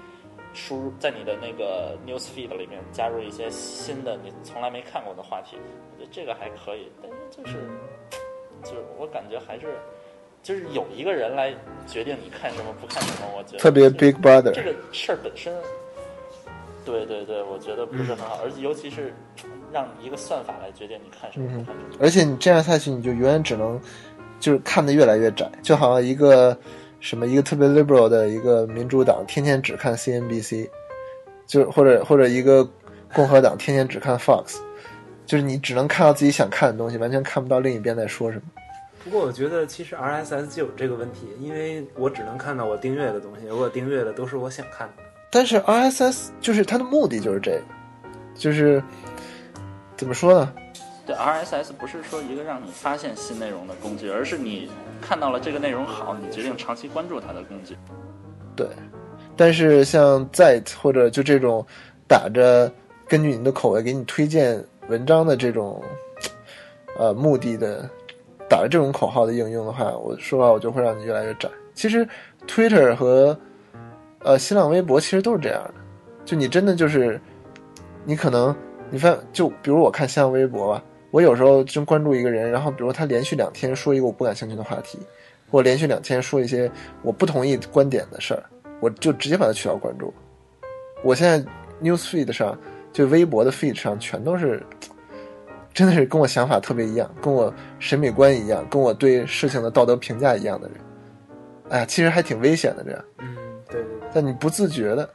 [0.52, 5.56] 输入在你的那个 News Feed 里面加入一些新的你从来没看过的话题。
[5.92, 7.56] 我觉得这个还可以，但是就是
[8.62, 9.76] 就是我感觉还是
[10.46, 11.52] 就是有一个人来
[11.88, 15.52] 决定你看什么不看什么，我觉得特别 Big Brother 这个事儿本身，
[16.84, 19.12] 对对对，我觉得不是很好，而且尤其是
[19.72, 21.96] 让一个算法来决定你看什么不看什么。
[21.98, 23.80] 而且你这样下去，你就永远只能
[24.38, 26.56] 就是看的越来越窄，就好像一个
[27.00, 30.70] 什么一个特别 liberal 的一个民主党，天天只看 CNBC，
[31.44, 32.64] 就或者或者一个
[33.12, 34.58] 共和党天天只看 Fox，
[35.26, 38.44] 就是你只能看到自己想看的东西，完全看不到另一边在说什么。
[39.06, 44.94] 不过我觉得其实 RSS 就有这个问题，因为我只能看到我订阅的东西，而我订阅的都是我想看的。
[45.30, 47.62] 但是 RSS 就是它的目的就是这个，
[48.34, 48.82] 就是
[49.96, 50.52] 怎么说呢？
[51.06, 54.68] 对 RSS 不是说一个让你发现新内容的工具，而是你
[55.00, 57.76] 看到了这个内容好，你决定长期关注它的工具。
[58.56, 58.66] 对，
[59.36, 61.64] 但是像 Zite 或者就这种
[62.08, 62.68] 打着
[63.06, 65.80] 根据你的口味给你推荐文章的这种
[66.98, 67.88] 呃目的的
[68.48, 71.48] 打着这种口号的应用的话，我说话，我就会让你越来越窄。
[71.74, 72.06] 其实
[72.46, 73.38] Twitter 和
[74.20, 75.74] 呃新浪微博其实都是这样的，
[76.24, 77.20] 就你真的就是
[78.04, 78.54] 你可能
[78.90, 84.98] 你发就比如我看新浪微博吧，我有时候真关注一个人，然后比如他连续两天说一个我不感兴趣的话题，
[85.50, 86.70] 或连续两天说一些
[87.02, 88.42] 我不同意观点的事儿，
[88.80, 90.12] 我就直接把它取消关注。
[91.02, 91.38] 我现在
[91.82, 92.58] news feed 上，
[92.92, 94.64] 就微博的 feed 上，全都是
[95.76, 100.78] 真的是跟我想法特别一样，跟我审美观一样，跟我对事情的道德评价一样的人。
[101.68, 103.36] 哎呀，其实还挺危险的这样，嗯，
[103.68, 105.06] 对对对，但你不自觉的，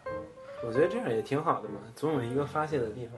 [0.63, 3.15] 我觉得这样也挺好的嘛，总有一个发泄的地方。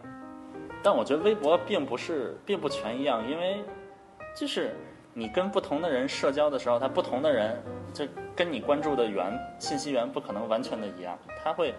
[0.82, 3.62] 但我觉得微博并不是并不全一样，因为
[4.34, 4.74] 就是
[5.14, 7.62] 你跟不同的人社交的时候，他不同的人
[7.94, 11.76] 就跟你关注的源信息源不可能完全的一样，他会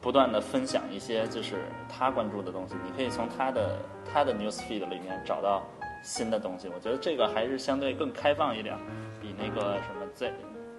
[0.00, 1.56] 不断的分享一些就是
[1.88, 3.78] 他关注的东西，你可以从他的
[4.10, 5.66] 他的 news feed 里面找到
[6.02, 6.68] 新的东西。
[6.74, 8.76] 我觉得这个还是相对更开放一点，
[9.20, 10.32] 比那个什么 Z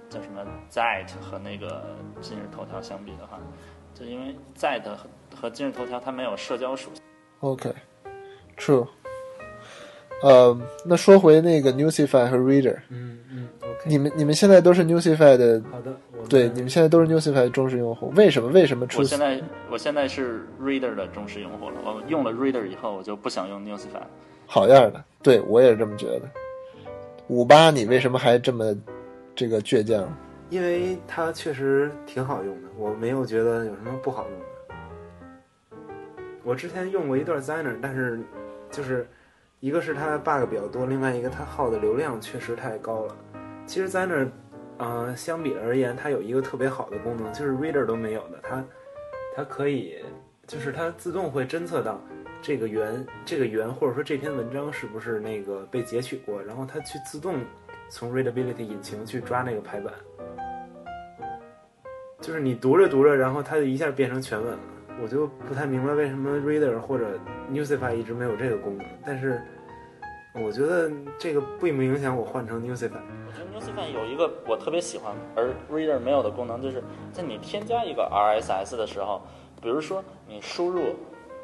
[0.10, 1.84] 叫什么 Zite 和那个
[2.21, 3.39] 今日头条相比的话，
[3.93, 7.03] 就因为 Zite 和和今日头条它没有社交属性。
[7.41, 8.88] OK，true。
[10.21, 15.95] 呃，那说回那个 Newsify 和 Reader，嗯嗯，OK，你们你们现在都是 Newsify 的，好的，
[16.30, 18.50] 对，你们现在都是 Newsify 的忠实用户，为什么？
[18.50, 21.76] 为什么出我现在我现在是 Reader 的忠实用户了。
[21.84, 24.08] 我用了 Reader 以后，我就不想用 Newsify 了。
[24.46, 25.04] 好样的？
[25.24, 26.22] 对我也是这么觉得。
[27.28, 28.76] 五八，你为什么还这么
[29.36, 30.08] 这个倔强？
[30.50, 34.46] 因为它确实挺好用的，我没有觉得有什么不好用的。
[36.44, 38.20] 我之前用过一段 Ziner，但是
[38.72, 39.08] 就是
[39.60, 43.15] 一个是它 bug 比较多，另外一个它耗的流量确实太高了。
[43.68, 44.08] 其实，在
[44.80, 48.63] 那儿，呃，相比而言，它有一个特别好的功能，就是 Reader 都没有的，它
[49.36, 49.98] 它可以，
[50.48, 52.02] 就是它自动会侦测到
[52.42, 57.36] 这个源这个源或者说这篇文章是不是那个被截取过，然后它去自动
[57.89, 59.94] 从 Readability 引擎去抓那个排版。
[62.22, 64.60] 就是你读着读着，然后它就一下变成全文了。
[65.02, 67.18] 我就不太明白为什么 Reader 或者
[67.50, 69.42] Newsify 一直没有这个功能，但是
[70.34, 73.00] 我觉得这个并不影响我换成 Newsify。
[73.28, 79.22] 我觉得 Newsify 有一个我特别喜欢，而 Reader 没有的功能，就是在你添加一个 RSS 的时候，
[79.62, 80.82] 比如说你输入，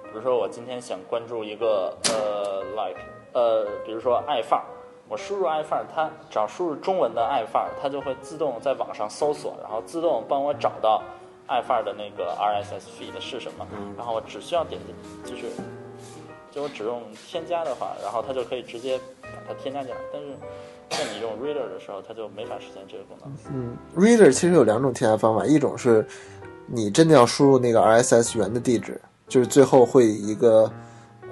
[0.04, 3.00] 比如说我今天想关注一个呃 like
[3.34, 4.66] 呃，比如说爱范儿，
[5.10, 11.02] 我输入爱范儿，它只要输入中文的爱范儿，它就会自动在网上搜索，然后自动帮我找到
[11.48, 14.94] 爱范儿的那个 RSS feed 是什么，嗯然后我只需要点击，
[15.30, 15.48] 就是
[16.56, 19.98] 就我只用添加的话，然后它就可以直接把它添加进来。
[20.14, 20.30] 但是
[20.90, 23.36] 在你用 Reader 的时候，它就没法实现这个功能。
[23.52, 26.08] 嗯，Reader 其实有两种添加方法，一种是
[26.66, 30.72] 你真的要输入那个 RSS 源的地址，就是最后会以一个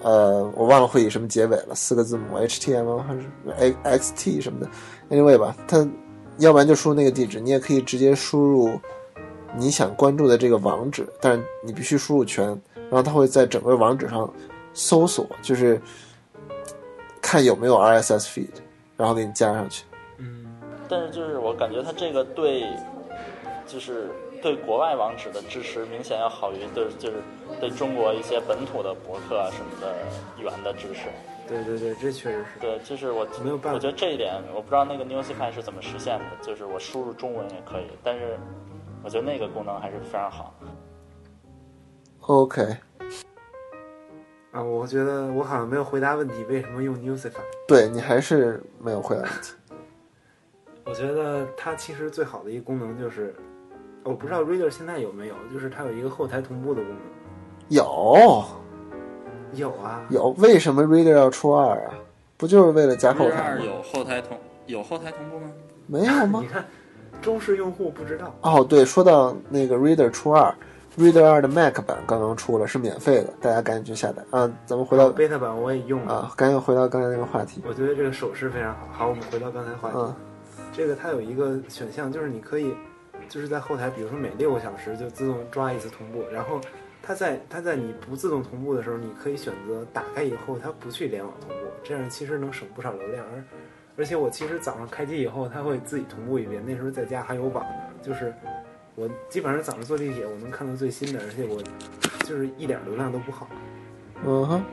[0.01, 4.69] 呃，我忘了会以什么结尾了，四个字母 HTML 还是 XT 什么的
[5.09, 5.87] ，anyway 吧，它
[6.37, 8.77] 要不然就输入那个地址，你也可以直接输入
[9.55, 14.29] 你想关注的这个网址，但是你必须输入全，然后它会在整个网址上
[14.73, 15.81] 搜索，就是
[17.21, 18.49] 看有没有 RSS feed，
[18.97, 19.85] 然后给你加上去。
[20.17, 20.45] 嗯，
[20.89, 22.65] 但是就是我感觉它这个对，
[23.67, 24.09] 就是
[24.41, 27.17] 对国外网址的支持明显要好于对就是
[27.59, 29.95] 对中国一些本土的博客啊什么的
[30.41, 31.09] 源的支持。
[31.45, 32.59] 对对对，这确实是。
[32.61, 38.39] 对，就是我没有办法我觉得这一点我不知道那个 Newsify 是怎么实现的，就是我输入中文也可以，但是
[39.03, 40.53] 我觉得那个功能还是非常好。
[42.21, 42.77] OK，
[44.53, 47.41] 啊，我觉得我好像没有回答问题，为什么用 Newsify？
[47.67, 49.53] 对你还是没有回答问题。
[50.85, 53.33] 我觉得它其实最好的一个功能就是，
[54.03, 56.99] 我不知道 Reader 现在有没有，就是它有一个后台同步的功能。
[57.69, 58.43] 有
[59.53, 61.95] 有啊，有，为什么 Reader 要出二啊？
[62.37, 63.65] 不就是为了加后台吗？
[63.65, 64.37] 有后台同
[64.67, 65.51] 有后台同步吗？
[65.87, 66.47] 没有吗 你？
[66.47, 66.63] 看，
[67.23, 68.35] 中式用户不知道。
[68.41, 70.53] 哦，对，说到那个 Reader 初二
[70.97, 74.51] ，Reader 二的 Mac 版刚刚出了，是免费的，大家赶紧去下载啊！
[74.65, 77.61] 咱们回到 beta 版我也用了，啊，赶紧回到刚才那个话题。
[77.67, 78.87] 我觉得这个手势非常好。
[78.91, 79.97] 好，我们回到刚才话题。
[79.97, 80.15] 嗯
[80.75, 82.73] 这个它有一个选项，就是你可以，
[83.29, 86.59] 就是在后台，比如说每六个小时就自动抓一次同步，然后
[86.99, 93.23] 它在它在你不自动同步的时候，你可以选择打开以后它不去联网同步，这样其实能省不少流量。
[93.23, 93.43] 而
[93.99, 98.33] 而且我其实早上开机以后，它会自己同步一遍，那时候在家还有网呢，就是
[98.95, 101.61] 我基本上早上坐地铁我能看到最新的，而且我
[102.25, 103.47] 就是一点流量都不好。
[104.23, 104.63] 嗯哼，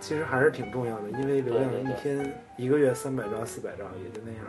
[0.00, 4.40] 其实还是挺重要的，因为流量一天一个月三百兆、四百兆也就那样。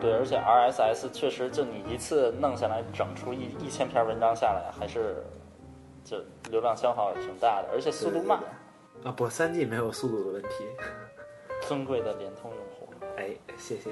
[0.00, 5.16] 对，而且 RSS 确实，就你一次弄下来整出一一千篇文章下来，还是
[6.04, 6.18] 就
[6.50, 8.38] 流量消耗挺大的，而且速度慢。
[9.04, 10.64] 啊，不，三 G 没有速度的问题。
[11.66, 13.90] 尊贵的联通用户，哎，谢谢。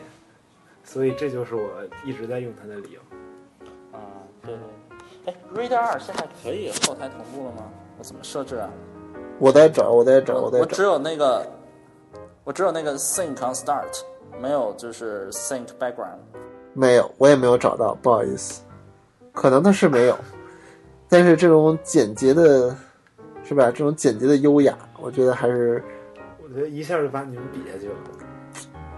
[0.85, 3.01] 所以这就是我一直在用它的理由。
[3.97, 4.63] 啊，对对。
[5.27, 7.65] 哎，Reader 二现在可以后台同步了吗？
[7.99, 8.71] 我怎么设置啊？
[9.39, 10.65] 我在找，我在找，我在找。
[10.65, 11.47] 我只有那个，
[12.45, 14.03] 我只有那个 Sync on Start，
[14.41, 16.19] 没有就是 Sync Background。
[16.75, 18.63] 没有，我也没有找到，不好意思，
[19.33, 20.17] 可能它是没有，
[21.09, 22.77] 但是这种简洁的，
[23.43, 23.65] 是吧？
[23.71, 25.83] 这种简洁的优雅，我觉得还是
[26.43, 27.95] 我觉得一下就把你们比下去了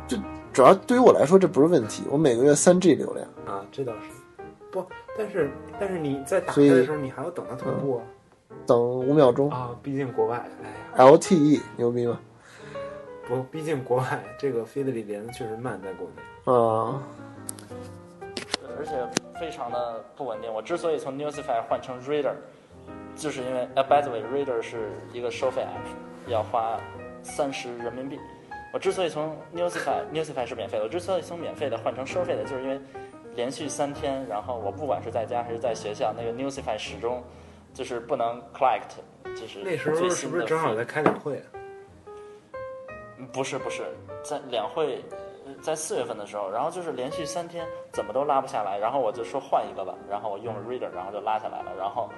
[0.06, 0.16] 就
[0.52, 2.02] 主要对于我来说这不是问题。
[2.10, 4.17] 我每个月三 G 流量，啊，这倒是。
[4.70, 4.84] 不，
[5.16, 5.50] 但是
[5.80, 8.02] 但是你在打开的时候，你还要等它同步啊
[8.66, 9.70] 等五秒钟啊。
[9.82, 12.20] 毕竟国外，哎呀，，LTE 牛逼吗？
[13.26, 16.52] 不，毕竟国外这个 feed 里连的确实慢，在国内。
[16.52, 17.02] 啊，
[18.78, 18.92] 而且
[19.38, 20.52] 非常的不稳定。
[20.52, 22.32] 我之所以从 Newsify 换成 Reader，
[23.16, 26.80] 就是因为呃，by the way，Reader 是一个收费 app，要花
[27.22, 28.18] 三十人民币。
[28.72, 32.80] 我之所以从 Newsify，Newsify 是免费的，我之所以从免费的换成收费的，就是因为
[33.38, 37.22] 连续三天，然后我不管是在家还是在学校，那个 Newsify 始终
[37.72, 38.98] 就是不能 collect，
[39.40, 41.40] 就是那时候是不是正好在开两会
[43.32, 43.84] 不是不是，
[44.24, 45.04] 在两会，
[45.46, 52.10] 呃在四月份的时候，然后就是连续三天怎么都拉不下来，然后我就说换一个吧，然后我用了 Reader，然后就拉下来了，然后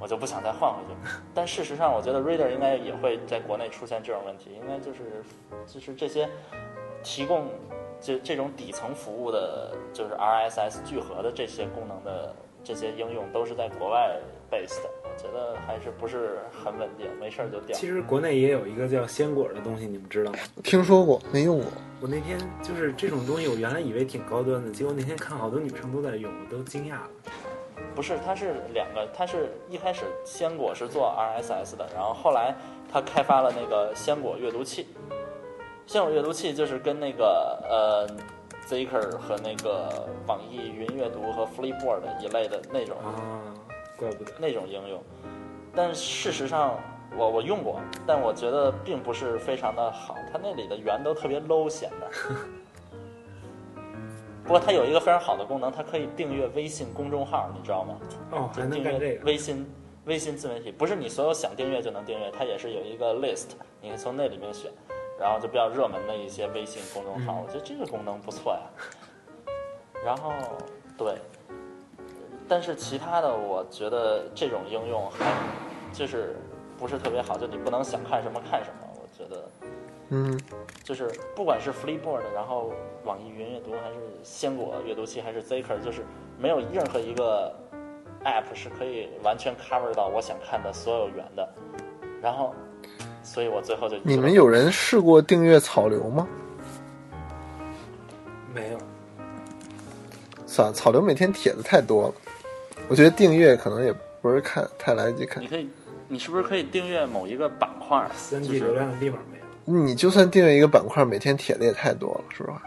[0.00, 1.10] 我就不想再换回去。
[1.32, 5.22] 但事实上，我觉得 Reader 应该也会在国内出现这种问题，应该就是
[5.68, 6.28] 就是这些
[7.04, 7.48] 提供
[8.04, 14.14] 这这种底层服务的，就是 RSS 聚合的这些功能的这些应用都是在国外
[14.50, 17.74] base 的，我觉得还是不是很稳定，没事儿就掉。
[17.74, 20.38] 其实国内也有一个叫鲜果的东西，你们知道吗？
[20.62, 21.66] 听说过没用过。
[22.02, 27.10] 我那天就是这种东西，我原来以为挺高端的，结果那天看好多女生都在用，我都惊讶了。
[27.94, 32.54] 不是，它是两个，它是一开始鲜果是做 RSS 的，然后后来
[32.92, 34.88] 它开发了那个鲜果阅读器。
[35.86, 38.08] 鲜果阅读器就是跟那个呃
[38.66, 43.12] Zaker 和那个网易云阅读和 Flipboard 一类的那种啊，
[43.96, 44.32] 怪不得。
[44.38, 45.02] 那种应用，
[45.74, 46.80] 但事实上
[47.16, 52.10] 我我用过，但我觉得并不是非常的好，它那里的源都特别 low 显得。
[54.42, 57.98] 不过它有一个非常好的功能，它可以订阅微信公众号，你知道吗？
[58.30, 59.24] 哦，还能订阅干这个？
[59.24, 59.66] 微信
[60.06, 63.48] 微信自媒体，不是你所有想订阅就能订阅，它也是有一个 list，
[63.80, 64.70] 你可以从那里面选，
[65.18, 68.60] 然后就比较热门的一些微信公众号，嗯我觉得这个功能不错呀。
[70.04, 70.32] 然后
[70.98, 71.16] 对，
[72.48, 75.32] 但是其他的我觉得这种应用还
[75.92, 76.36] 就是
[76.76, 79.48] 不是特别好，就你不能想看什么看什么，我觉得。
[80.10, 80.38] 嗯，
[80.82, 82.72] 就是不管是 Flipboard，然后
[83.04, 86.04] 网易云阅读，还是鲜果阅读器，还是 Zaker，就是
[86.38, 87.50] 没有任何一个
[88.22, 91.48] App 是可以完全 cover 到我想看的所有源的。
[92.20, 92.54] 然后，
[93.24, 96.28] 所以我最后就你们有人试过订阅草流吗？
[98.54, 98.78] 没有。
[100.46, 102.14] 草草流每天帖子太多了，
[102.86, 105.48] 我觉得订阅可能也不是看太来得及看你。
[105.48, 105.68] 可以，
[106.06, 108.08] 你是不是可以订阅某一个板块？
[108.14, 109.84] 三就 G 流量的地方没有。
[109.84, 112.62] 你就算订阅一个板块，每天帖子也太多了，说实话。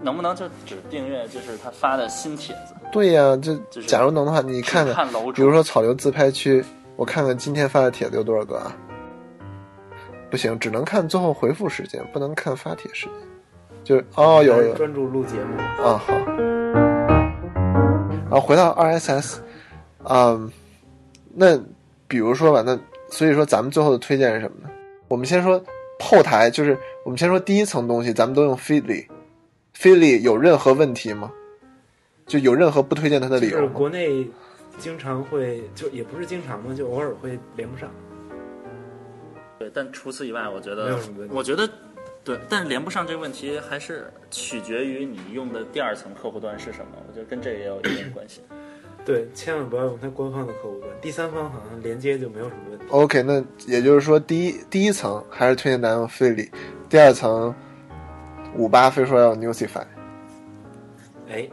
[0.00, 2.74] 能不能就只订阅就是他发的新帖子？
[2.90, 6.64] 对呀、这就假如能的话，你看看，看楼主，比如说草流自拍区，
[6.96, 8.74] 我看看今天发的帖子有多少个啊？
[10.32, 13.14] 不行，只能看最后回复时间，不能看发帖时间。
[13.84, 15.58] 就是哦，有有专注录节目。
[15.84, 16.14] 啊，好。
[18.30, 19.40] 然后回到 RSS，
[20.04, 20.50] 嗯，
[21.34, 21.60] 那
[22.08, 22.80] 比如说吧，那
[23.10, 24.70] 所以说咱们最后的推荐是什么呢？
[25.06, 25.62] 我们先说
[26.00, 31.30] 后台，就是我们先说第一层东西，咱们都用 Feedly，Feedly 有任何问题吗？
[32.24, 33.68] 就有任何不推荐它的理由就是？
[33.68, 34.26] 国内
[34.78, 37.90] 经常会，就也不是经常嘛，就偶尔会连不上。
[39.62, 41.68] 对，但除此以外，我觉没得有什么问题我觉得
[42.24, 48.40] 对，但连不上这个问题还是取决于你用的第二层客户端是什么，我觉得跟这个也有一定关系。
[49.06, 52.86] 对，千万不要用它官方的客户端，第三方好像连接就没有什么问题。
[52.88, 56.50] OK，那也就是说，第一第一层还是推荐大家用 Feedly，
[56.88, 57.54] 第二层
[58.56, 59.84] 五八非说要 Newsify。
[61.28, 61.48] 哎，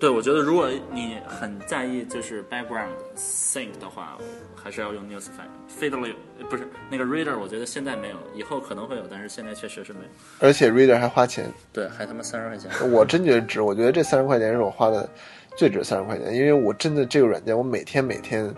[0.00, 4.18] 对，我觉得如果你很在意就是 background sync 的话，
[4.66, 5.46] 还是要用 Newsify。
[5.80, 10.06] Feedly 呃不是那个 Reader，我觉得现在没有，以后可能会有，但是现在确实是没有。
[10.40, 12.90] 而且 Reader 还花钱，对，还他妈三十块钱。
[12.90, 15.08] 我真觉得值，我觉得这三十块钱是我花的
[15.56, 18.52] 最值三十块钱，因为我真的这个软件我每天每天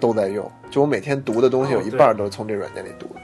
[0.00, 3.20] 都在用，就我每天读的东西有一半都是从这软件里读的。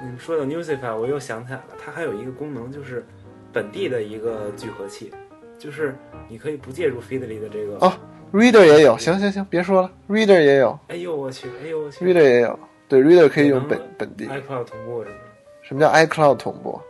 [0.00, 3.04] 你们说到 Newsify，我又想起来了，它还有一个功能就是
[3.52, 5.12] 本地的一个聚合器，
[5.58, 5.96] 就是
[6.28, 7.74] 你可以不借助 Feedly 的这个。
[7.84, 7.92] 哦
[8.32, 12.58] Reader 也有，行行行，别说了，Reader 也有哎呦我去，哎呦我去，Reader 也有，
[12.88, 14.26] 对，Reader 可以用本本地。
[14.26, 15.16] ，iCloud 同步什么。
[15.62, 16.80] 什么叫 iCloud 同步？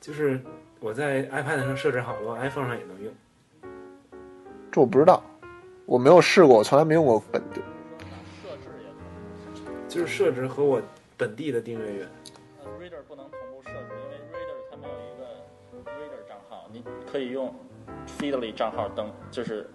[0.00, 0.40] 就是
[0.80, 3.12] 我在 iPad 上设置好了，我 iPhone 上也能用。
[4.70, 5.22] 这我不知道，
[5.86, 7.60] 我没有试过，我从来没用过本地。
[8.42, 8.90] 设置也
[9.64, 9.88] 可以。
[9.88, 10.80] 就是设置和我
[11.16, 12.08] 本地的订阅源。
[12.62, 17.52] 呃，Reader 不能同步设置，因为 Reader 它没有一个 Reader 账号，你可以用
[18.18, 19.68] Feedly 账号登，就是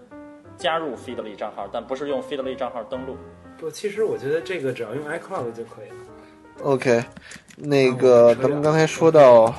[0.57, 3.17] 加入 Feedly 账号，但不是用 Feedly 账号登录。
[3.57, 5.95] 不，其实我觉得这个只要用 iCloud 就可以了。
[6.61, 7.03] OK，
[7.57, 9.53] 那啊个咱们刚才说到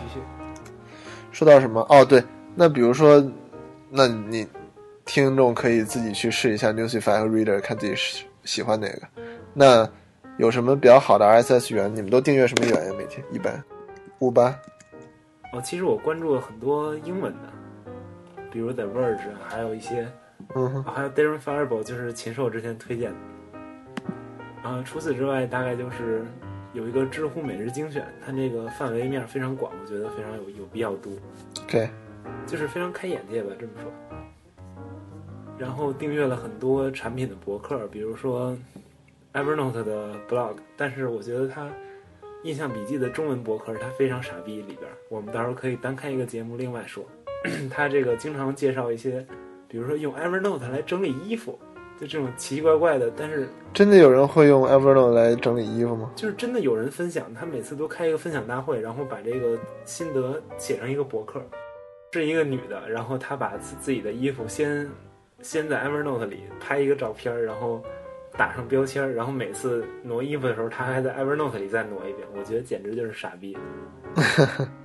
[1.32, 1.84] 说到什么？
[1.88, 2.22] 哦，对，
[2.54, 3.24] 那比如说，
[3.90, 4.46] 那你
[5.04, 9.02] 听众可以自己去试一下 Newsify 和 Reader，看自己喜喜欢哪个。
[9.52, 9.88] 那
[10.38, 11.94] 有什么比较好的 RSS 源？
[11.94, 12.94] 你们都订阅什么源呀？
[12.96, 13.62] 每天一般
[14.20, 14.56] 五八
[15.52, 17.48] 哦，其实我关注了很多英文的，
[18.50, 19.18] 比如 The Verge，
[19.48, 20.08] 还有一些，
[20.54, 24.68] 嗯还有 Darren Fireball，就是禽兽之前推荐的。
[24.68, 26.24] 啊，除此之外，大概就是
[26.72, 31.18] 有一个知乎每日精选，它这个范围面非常广，我觉得非常有有必要读
[31.64, 31.90] ，，OK，
[32.46, 33.92] 就是非常开眼界吧，这么说。
[35.58, 38.56] 然后订阅了很多产品的博客，比如说
[39.32, 41.68] Evernote 的 blog，但是我觉得它
[42.42, 47.04] 印象笔记的中文博客它非常傻逼，里边儿我们到时候可以单开一个节目另外说。
[47.70, 49.24] 它这个经常介绍一些，
[49.74, 51.58] 比如说用 Evernote 来整理衣服，
[51.98, 56.12] 就这种奇奇怪怪的，但是真的有人会用 Evernote 来整理衣服吗？
[56.14, 61.42] 就是真的有人分享，他每次都开一个分享大会，然后把这个心得写成一个博客。
[62.12, 64.88] 是一个女的，然后她把自自己的衣服先
[65.42, 67.82] 先在 Evernote 里拍一个照片儿，然后
[68.38, 72.28] 打上标签儿，然后每次挪衣服的时候，她还在 Evernote 里再挪一遍。
[72.38, 73.58] 我觉得简直就是傻逼。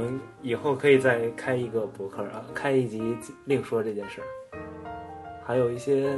[0.00, 4.24] 啊，我们以后可以再开一个博客啊，开一集另说这件事儿。
[5.44, 6.16] 还有一些，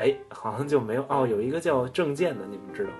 [0.00, 2.96] 哎，好像就没有哦，有一个叫政见的，你们知道吗？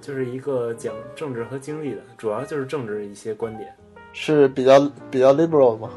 [0.00, 3.74] 就是一个讲政治和经济的，主要就是政治一些观点。
[4.12, 4.78] 是比较
[5.10, 5.90] 比较 liberal 吗？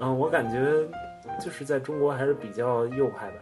[0.00, 0.86] 嗯，我感觉
[1.42, 3.36] 就是在中国还是比较右派吧，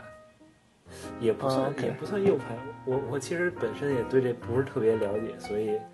[1.18, 2.56] 也不算、也不算右派。
[2.86, 5.70] 我我其实本身也对这不是特别了解，所以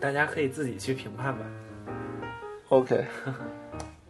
[0.00, 1.44] 大家可以自己去评判吧。
[2.68, 3.04] OK，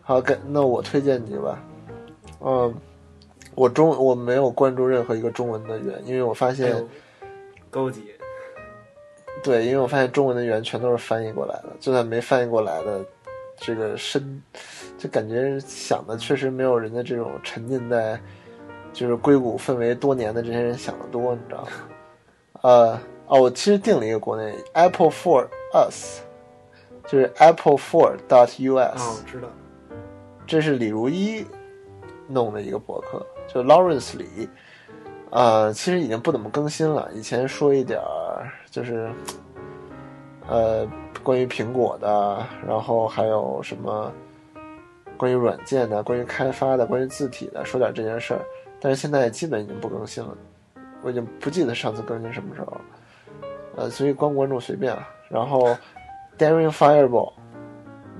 [0.01, 1.63] 好，给那我推荐你吧。
[2.41, 2.75] 嗯，
[3.55, 6.85] 我中我没有关注任何一个中文的源，因为我发现
[7.71, 8.03] 高级，
[9.43, 13.05] 对，因为我发现中文的源全都是翻译过来的，就算没翻译过来的，
[13.57, 14.43] 这个深，
[14.97, 18.19] 就感觉想的确实没有人家这种沉浸在
[18.93, 21.69] 就是硅谷氛围多年的这些人想的多，你知道吗？
[22.63, 25.47] 呃，哦，我其实定了一个国内 Apple for
[25.77, 26.23] Us，
[27.07, 28.47] 就是 Apple four dot
[28.79, 29.49] 啊，US，、我知道，
[30.47, 31.45] 这是李如一
[32.27, 34.49] 弄的一个博客，就 Lawrence 李，
[35.31, 37.11] 啊，其实已经不怎么更新了。
[37.13, 39.11] 以前说一点儿就是，
[40.49, 40.89] 呃，
[41.23, 44.11] 关于苹果的，然后还有什么
[45.19, 48.41] 关于软件的、关于开发的、关于字体的，说点这件事儿。
[48.81, 50.37] 但是现在基本已经不更新了，
[51.03, 52.81] 我已经不记得上次更新什么时候了。
[53.77, 55.07] 呃，所以关不关注随便啊。
[55.29, 55.77] 然后
[56.39, 57.33] Daring Fireball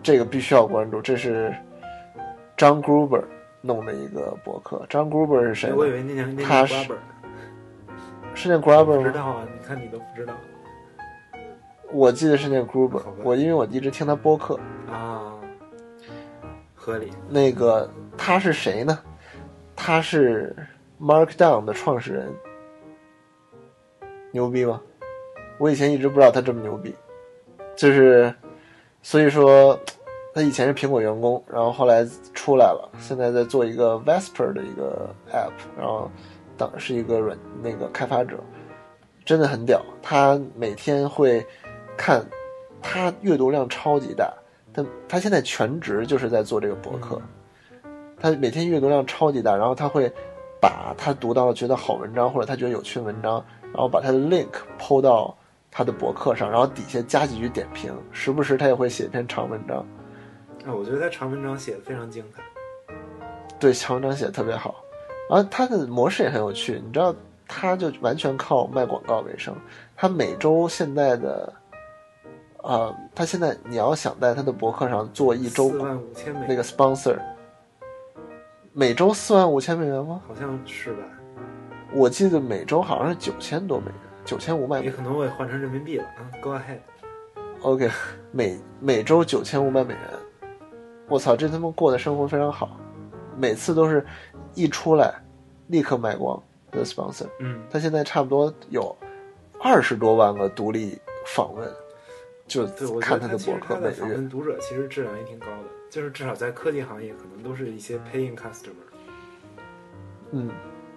[0.03, 1.55] 这个必须要关注，这是
[2.57, 3.25] 张 Gruber
[3.61, 4.85] 弄的一个博客。
[4.89, 5.73] 张 Gruber 是谁？
[5.73, 6.95] 我以为那他是
[8.35, 9.03] 是念 Gruber 吗？
[9.03, 10.35] 不知道啊，你看你都不知道
[11.93, 13.03] 我记得是念 Gruber。
[13.23, 14.59] 我因为我一直听他播客。
[14.91, 15.35] 啊，
[16.75, 17.11] 合理。
[17.29, 18.99] 那个他是谁呢？
[19.75, 20.55] 他是
[21.01, 22.35] Markdown 的创始人，
[24.33, 24.81] 牛逼吗？
[25.59, 26.95] 我以前一直不知道他这么牛逼，
[27.77, 28.35] 就是
[29.03, 29.79] 所以说
[30.35, 36.11] 他以前是苹果员工，然后后来出来了，现在在做一个 Vesper 的一个 app，然后
[36.57, 38.39] 当是一个软那个开发者，
[39.25, 39.83] 真的很屌。
[40.03, 41.45] 他每天会
[41.97, 42.25] 看，
[42.83, 44.33] 他阅读量超级大，
[44.75, 47.21] 他他现在全职就是在做这个博客。
[48.19, 50.11] 他每天阅读量超级大，然后他会
[50.61, 54.49] 把他读到觉得好文章或者他觉得有趣的文章，然后把他的 link
[54.79, 55.37] 抛到
[55.77, 59.77] 他的博客上，然后底下加几句点评，时不时他也会写一篇长文章。
[60.65, 62.43] 啊，我觉得他长文章写的非常精彩。
[63.61, 64.77] 对，长文章写的特别好，
[65.29, 67.15] 然后他的模式也很有趣，你知道，
[67.47, 69.55] 他就完全靠卖广告为生。
[69.95, 71.53] 他每周现在的，
[72.63, 77.19] 呃，他现在你要想在他的博客上做一周四万五千美元，那个 sponsor，
[78.73, 80.23] 每周四万五千美元吗？
[80.27, 81.03] 好像是吧？
[81.93, 83.95] 我记得每周好像是九千多美元，
[84.27, 84.93] 九千五百美元。
[84.93, 86.29] 也可能我也换成人民币了啊。
[86.43, 87.91] Go ahead，OK，
[88.33, 90.01] 每每周九千五百美元，
[91.09, 92.79] 我操，这他妈过的生活非常好，
[93.39, 94.05] 每次都是
[94.55, 95.15] 一出来
[95.69, 97.29] 立刻卖光的 sponsor。
[97.41, 98.95] 嗯，他现在差不多有
[99.61, 101.73] 二十多万个独立访问，
[102.47, 102.67] 就
[103.01, 103.91] 看他的博客每个月。
[103.91, 108.75] 他的访问读者其实质量也挺高的，就是至少在科技行业可能都是一些 paying customer。
[110.33, 110.51] 嗯，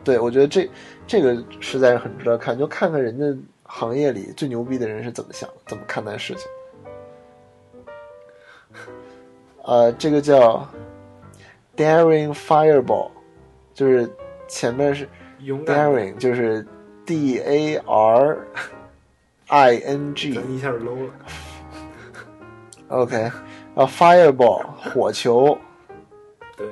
[0.04, 0.70] 对，我觉得这
[1.06, 3.26] 这个实在是很值得看，就看看人家
[3.64, 6.44] 行业里最牛逼的人是怎么想、怎么看待事情。
[9.64, 10.68] 呃，这个叫
[11.78, 13.12] Daring Fireball，
[13.74, 14.10] 就是
[14.48, 15.08] 前面是
[15.40, 16.66] Daring，就是
[17.06, 18.38] D A R
[19.48, 21.14] I N G，咱一下 low 了。
[22.88, 23.32] OK，然
[23.76, 25.56] 后 Fireball 火球，
[26.58, 26.68] 对，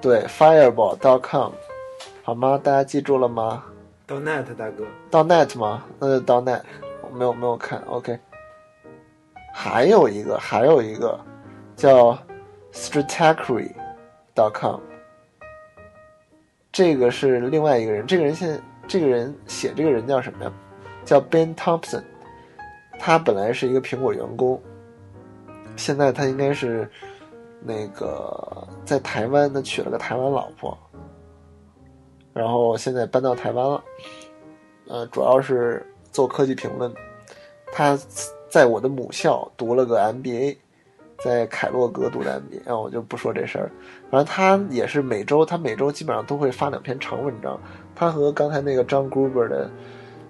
[0.00, 1.52] 对 Fireball.com，
[2.26, 2.60] 好吗？
[2.60, 3.62] 大家记住了吗？
[4.04, 5.84] 到 net 大哥，到 net 吗？
[6.00, 6.60] 那就到 net，
[7.00, 7.80] 我没有没有看。
[7.86, 8.18] OK，
[9.54, 11.20] 还有一个，还有一个
[11.76, 12.18] 叫
[12.72, 14.80] Stratechery.com，
[16.72, 18.04] 这个是另外一个人。
[18.04, 20.52] 这个人现在，这个人写这个人叫什么呀？
[21.04, 22.02] 叫 Ben Thompson。
[22.98, 24.60] 他本来是一个苹果员工，
[25.76, 26.90] 现在他应该是
[27.60, 30.76] 那个在台湾，他娶了个台湾老婆，
[32.36, 33.82] 然后现在搬到台湾了。
[34.88, 36.92] 呃，主要是做科技评论。
[37.72, 37.98] 他
[38.48, 40.56] 在我的母校读了个 MBA，
[41.18, 43.70] 在凯洛格读的 MBA，然后我就不说这事儿。
[44.10, 47.60] 反正他也是每周，他每周基本上都会发两篇长文章。
[47.94, 49.68] 他和刚才那个张 Gruber 的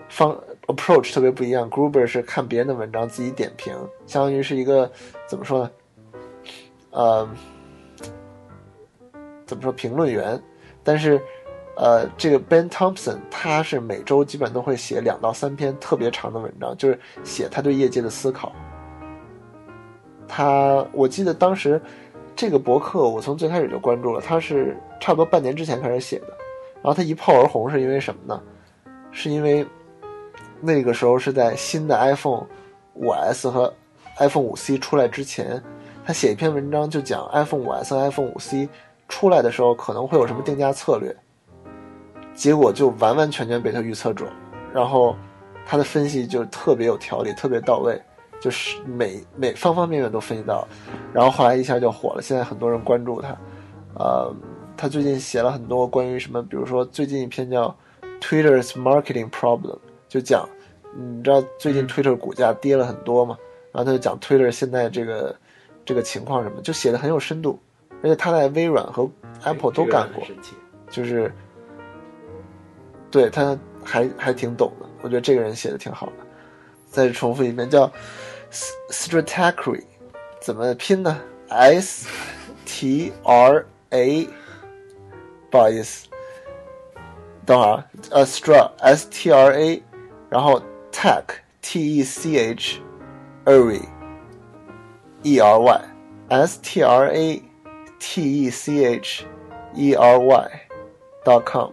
[0.09, 0.37] 方
[0.69, 1.71] approach 特别不一样。
[1.71, 3.75] Gruber 是看别人的文章自己点评，
[4.07, 4.91] 相当于是一个
[5.27, 5.71] 怎么说呢？
[6.93, 7.29] 呃，
[9.45, 10.43] 怎么说评论员，
[10.83, 11.21] 但是
[11.77, 18.51] 呃，这个 Ben Thompson 他是每周基本都会写两到三篇特别长的文章，就是写他对业界的思考。
[20.27, 21.81] 他我记得当时
[22.35, 26.29] 这个博客我从最开始就关注了，他是差不多半年之前开始写的，
[26.77, 28.43] 然后他一炮而红是因为什么呢？
[29.13, 29.65] 是因为
[30.61, 32.47] 那个时候是在新的 iPhone
[32.95, 33.73] 五 S 和
[34.19, 35.63] iPhone 五 C 出来之前，
[36.05, 38.69] 他写一篇文章就讲 iPhone 五 S 和 iPhone 五 C
[39.09, 41.15] 出来的时候可能会有什么定价策略，
[42.37, 44.31] 结果就完完全全被他预测准，
[44.73, 45.17] 然后
[45.65, 48.01] 他的分析就特别有条理，特别到位，
[48.39, 50.69] 就是每每方方面面都分析到，
[51.15, 53.37] 然后后来一下就火了，现在很多人关注他，
[53.95, 54.33] 呃，
[54.77, 57.75] 他最近写了很多关于什么，比如说最近一篇叫
[58.21, 60.47] Twitter's Marketing Problem，就讲
[60.95, 63.37] 你知道最近 Twitter 股价跌了很多嘛，
[63.73, 65.35] 然后他就讲 Twitter 现在这个
[65.87, 67.59] 这个情况什么，就写的很有深度，
[68.03, 69.09] 而且他在微软和
[69.43, 70.23] Apple 都干过。
[70.89, 71.35] 就是
[73.17, 76.13] 对他还还挺懂的，我觉得这个人写的挺好的。
[76.91, 77.91] 再重复一遍，叫
[78.91, 79.85] Stratacry，
[80.39, 82.07] 怎么拼呢？S
[82.67, 84.29] T R A，
[85.51, 86.09] 不好意思，
[87.47, 89.83] 等会儿啊，呃，Stra S T R A，
[90.29, 90.61] 然后
[90.93, 91.25] Tech
[91.63, 92.83] T E C H
[93.47, 93.81] Ery
[95.23, 95.81] E R Y
[96.29, 97.43] S T R A
[97.99, 99.25] T E C H
[99.75, 100.51] E R Y
[101.25, 101.73] dot com。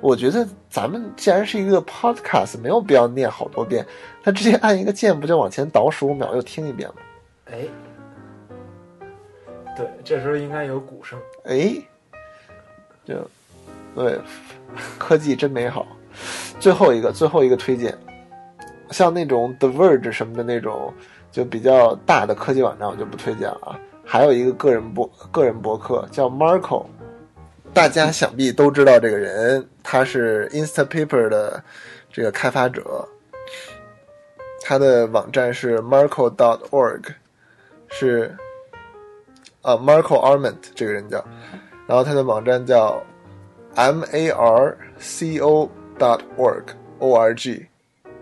[0.00, 3.84] 我觉得咱们既然是一个 podcast，没有必要念好多遍，
[4.22, 6.94] 他直接按一个键不就往前倒十五秒又听一遍吗？
[7.46, 7.58] 哎，
[9.76, 11.18] 对，这时候应该有鼓声。
[11.44, 11.74] 哎，
[13.04, 13.14] 就
[13.94, 14.18] 对，
[14.98, 15.86] 科技真美好。
[16.60, 17.96] 最后一个，最后一个推荐，
[18.90, 20.92] 像那种 The Verge 什么的那种，
[21.32, 23.78] 就比较大的科技网站，我就不推荐了啊。
[24.04, 26.86] 还有一个个人博个人博客叫 Marco，
[27.72, 31.64] 大家想必都知道这个人，他是 Instapaper 的
[32.12, 33.08] 这个开发者，
[34.62, 37.04] 他的网站是 marco dot org，
[37.88, 38.36] 是
[39.62, 41.24] 啊 Marco Arment 这个人叫，
[41.86, 43.02] 然后他的网站叫
[43.76, 46.64] M A R C O dot org
[46.98, 47.66] O R G，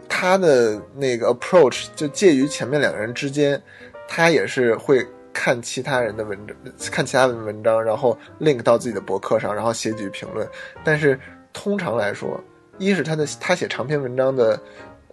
[0.08, 3.60] 他的那个 approach 就介于前面两个人之间，
[4.06, 6.56] 他也是会看其他人的文章，
[6.92, 10.48] 看其他人的文章，然后 link 到自己的博客上，然后写几句评论。
[10.84, 11.18] 但是
[11.56, 12.38] 通常来说，
[12.76, 14.60] 一是他的他写长篇文章的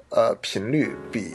[0.10, 1.34] 呃频率比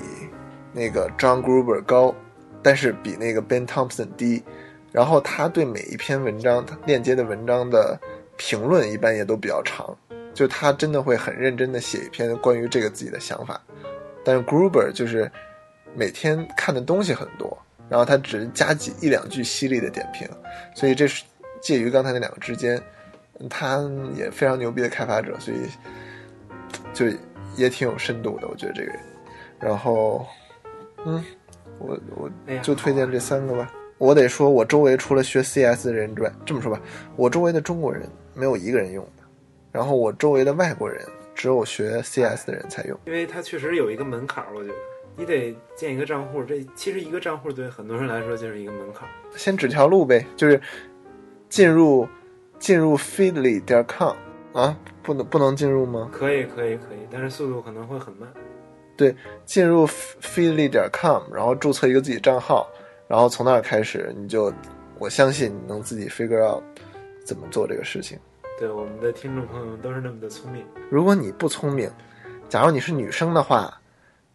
[0.71, 2.15] 那个 John Gruber 高，
[2.63, 4.43] 但是比那个 Ben Thompson 低。
[4.93, 7.99] 然后他对每一篇文章，他链接的文章的
[8.37, 9.97] 评论一般也都比较长，
[10.35, 13.59] 就他真的会很认真的写一篇关于这个自己的想法。
[14.23, 15.31] 但是 Gruber 就是
[15.95, 17.57] 每天看的东西很多，
[17.89, 20.29] 然后他只加几一两句犀利的点评，
[20.75, 21.25] 所以这是
[21.63, 22.79] 介于刚才那两个之间。
[23.49, 23.79] 他
[24.17, 25.59] 也非常牛逼的开发者，所以
[26.93, 27.07] 就
[27.57, 28.99] 也挺有深度的，我觉得这个人。
[29.61, 30.27] 然后，
[31.05, 31.23] 嗯，
[31.79, 32.31] 我我
[32.63, 33.73] 就推荐这三个吧。
[33.99, 36.81] 我得说，我周围除了学 CS 的人之外，这么说吧，
[37.17, 39.25] 我周围的中国人没有一个人用的，
[39.73, 42.97] 然后我周围的外国人只有学 CS 的人才用。
[43.07, 44.75] 因为它确实有一个门槛儿，我觉得
[45.17, 49.11] 你得建一个账户，这其实一个账户对很多人来说就是一个门槛儿。
[49.37, 50.61] 先指条路呗，就是
[51.49, 52.07] 进入
[52.59, 54.15] 进入 feedly 点 com
[54.53, 56.09] 啊，不能不能进入吗？
[56.13, 58.29] 可以，可以，可以，但是速度可能会很慢。
[58.97, 62.69] 对进入 feedly 点 com，然后注册一个自己账号，
[63.07, 64.53] 然后从那儿开始，你就
[64.99, 66.63] 我相信你能自己 figure out
[67.25, 68.19] 怎么做这个事情。
[68.59, 70.65] 对，我们的听众朋友们都是那么的聪明。
[70.91, 71.89] 如果你不聪明，
[72.49, 73.73] 假如你是女生的话，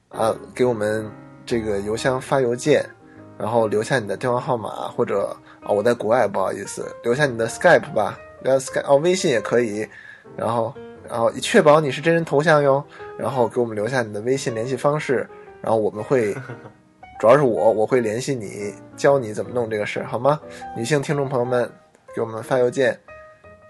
[0.07, 1.11] 啊，给我们
[1.45, 2.89] 这个邮箱发邮件，
[3.38, 5.36] 然后留下你的电话号码，或者
[5.66, 9.88] 啊，我在国外不好意思，留下你的 Skype 吧，留下 Skype 哦，微信也可以，
[10.36, 10.74] 然后
[11.09, 12.84] 然后确保你是真人头像哟，
[13.18, 15.28] 然后给我们留下你的微信联系方式，
[15.61, 16.34] 然后我们会，
[17.20, 20.39] 主要是我我会联系你，教你怎么弄这个事儿，好吗？
[20.76, 21.70] 女性听众朋友们，
[22.16, 22.97] 给我们发邮件。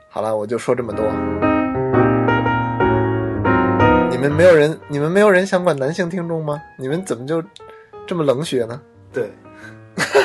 [0.09, 1.05] 好了，我就说这么多。
[4.09, 6.61] 你们没有人，你们没有人想管男性听众吗？
[6.77, 7.43] 你们怎么就
[8.07, 8.79] 这么冷血呢？
[9.11, 9.29] 对，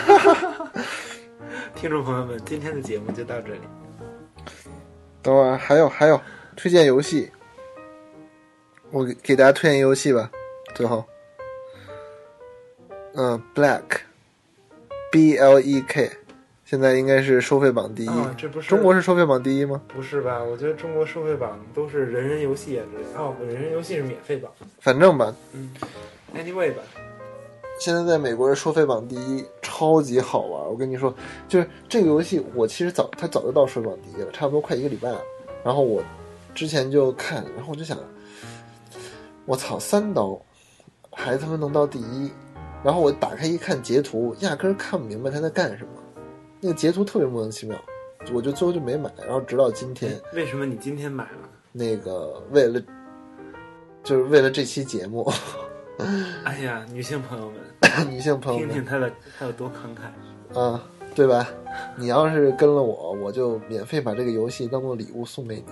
[1.80, 3.60] 听众朋友们，今天的节目就到这里。
[5.22, 6.20] 等会儿还有还有
[6.56, 7.30] 推荐游戏，
[8.90, 10.28] 我给给大家推荐一游戏吧。
[10.74, 11.04] 最后，
[13.14, 16.10] 嗯，Black，B L E K，
[16.64, 18.08] 现在应该是收费榜第一。
[18.08, 19.80] 啊，这不是中国是收费榜第一吗？
[19.86, 20.42] 不是吧？
[20.42, 23.20] 我觉得中国收费榜都是人人游戏啊之类的。
[23.20, 24.50] 哦，人人游戏是免费榜。
[24.80, 25.72] 反正吧，嗯
[26.34, 26.82] ，anyway 吧，
[27.78, 30.68] 现在在美国是收费榜第一，超级好玩。
[30.68, 31.14] 我跟你说，
[31.46, 35.20] 就是这个游戏，我其实早它早就到收费榜第一了，差不多快一个礼拜了。
[35.64, 36.02] 然后我
[36.54, 37.96] 之前就看，然后我就想，
[39.46, 40.40] 我操，三刀
[41.12, 42.30] 还他妈能到第一？
[42.82, 45.90] 然后我打开一看截图，压根儿看不明白他在干什么，
[46.60, 47.78] 那个截图特别莫名其妙，
[48.32, 49.12] 我就最后就没买。
[49.18, 51.48] 然后直到今天， 为什么你今天买了？
[51.70, 52.80] 那个为了
[54.02, 55.30] 就是为了这期节目，
[56.44, 57.58] 哎呀，女性朋友们，
[58.10, 60.58] 女性朋友们听听他的他有多慷慨。
[60.58, 60.82] 啊，
[61.14, 61.46] 对吧？
[61.96, 65.64] 你要是跟了我，我就免费把这个游戏当做礼物送给你。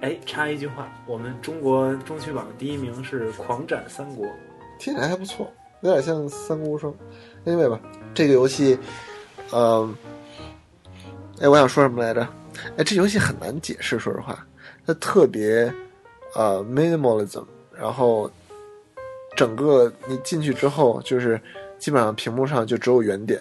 [0.00, 4.26] 哎，插一句话，我们中国中区榜第一名是《狂斩三国》，
[4.78, 5.50] 听起来还不错，
[5.82, 6.92] 有点像《三国无双》。
[7.46, 7.80] Anyway 吧，
[8.12, 8.76] 这个游戏，
[9.52, 9.94] 嗯、
[11.40, 12.26] 哎，我想说什么来着？
[12.76, 14.44] 哎，这游戏很难解释，说实话，
[14.84, 15.72] 它特别
[16.34, 18.28] 呃 minimalism，然后
[19.36, 21.40] 整个你进去之后，就是
[21.78, 23.40] 基本上屏幕上就只有圆点，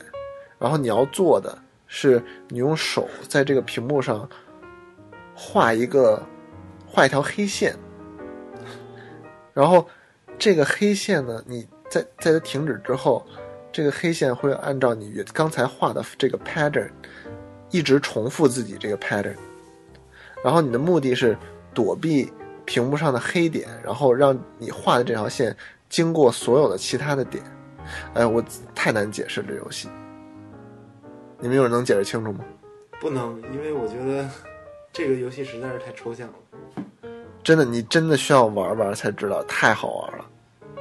[0.57, 4.27] 然后你要做的是你用手在这个屏幕上
[5.35, 6.21] 画一个
[6.87, 7.75] 画一条黑线，
[9.53, 9.85] 然后
[10.39, 13.25] 这个黑线呢，你在在它停止之后，
[13.71, 16.89] 这个黑线会按照你刚才画的这个 pattern
[17.69, 19.35] 一直重复自己这个 pattern，
[20.43, 21.37] 然后你的目的是
[21.73, 22.31] 躲避
[22.65, 25.55] 屏幕上的黑点，然后让你画的这条线
[25.91, 27.43] 经过所有的其他的点。
[28.13, 29.89] 哎，我太难解释这游戏，
[31.39, 32.45] 你们有人能解释清楚吗？
[33.01, 34.29] 不能，因为我觉得
[34.93, 36.33] 这个游戏实在是太抽象了。
[37.43, 40.25] 真的，你真的需要玩玩才知道，太好玩了，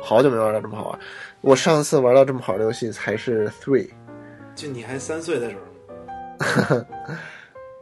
[0.01, 0.99] 好久没玩到这么好玩。
[1.41, 3.89] 我上次玩到这么好的游戏才是 Three，
[4.55, 6.77] 就你还三岁的时候，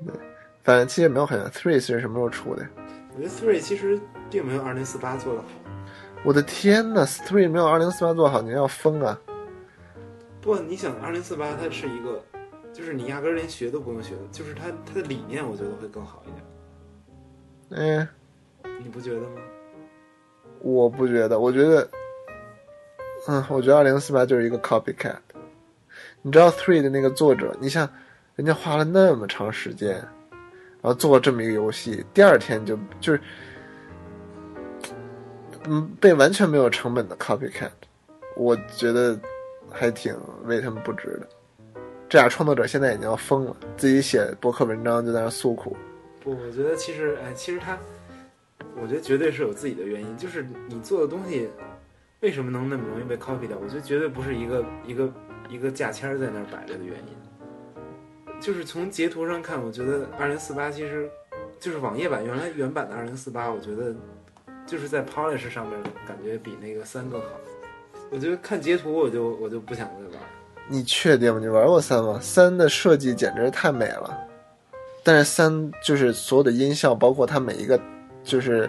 [0.06, 0.14] 对
[0.62, 1.38] 反正其实也没有很。
[1.50, 2.64] Three 是什么时候出的？
[3.16, 4.00] 我觉得 Three 其实
[4.30, 5.48] 并没有二零四八做的好。
[6.24, 9.18] 我的天呐 t h r e e 没有二零四八做好，你要疯啊！
[10.40, 12.22] 不，你想二零四八它是一个，
[12.72, 17.98] 就是你压根儿连学都不用学的，就是它它的理念，我觉得会更好一点。
[18.00, 18.08] 哎，
[18.82, 19.40] 你不觉得吗？
[20.60, 21.88] 我不觉得，我觉得，
[23.28, 25.16] 嗯，我觉得二零四八就是一个 copycat。
[26.20, 27.88] 你知道 Three 的那个作者，你像
[28.34, 33.20] 人家花了那么长时间，然后做了这么一个游戏，第二天就就是，
[35.68, 37.70] 嗯，被完全没有成本的 copycat，
[38.36, 39.18] 我觉得
[39.70, 41.28] 还挺为他们不值的。
[42.08, 45.76] 这俩创作者现在已经要疯了，自己写博客文章就在那诉苦。
[46.24, 47.76] 不，我觉得其实，哎，其实他，
[48.80, 50.16] 我觉得绝对是有自己的原因。
[50.16, 51.50] 就是你做的东西，
[52.20, 53.58] 为什么能那么容易被 copy 掉？
[53.62, 55.12] 我觉得绝对不是一个一个
[55.50, 58.40] 一个价签在那儿摆着的原因。
[58.40, 61.10] 就是从截图上看，我觉得二零四八其实
[61.60, 63.94] 就是网页版原来原版的二零四八，我觉得
[64.68, 67.26] 就是在 polish 上面感觉比那个三更好。
[68.10, 70.28] 我觉得看截图我就我就不想再玩儿。
[70.68, 71.40] 你确定吗？
[71.40, 72.18] 你玩过三吗？
[72.22, 74.16] 三的设计简直太美了，
[75.02, 77.80] 但是三就是所有的音效，包括它每一个
[78.22, 78.68] 就是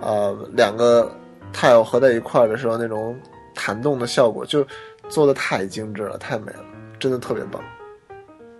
[0.00, 1.14] 呃两个
[1.52, 3.14] tile 合在一块儿的时候那种
[3.54, 4.66] 弹动的效果，就
[5.10, 6.64] 做的太精致了，太美了，
[6.98, 7.62] 真的特别棒。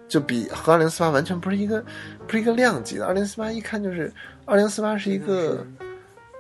[0.07, 1.83] 就比和二零四八完全不是一个
[2.27, 3.07] 不是一个量级的。
[3.07, 4.13] 二零四八一看就是
[4.45, 5.67] 二零四八是一个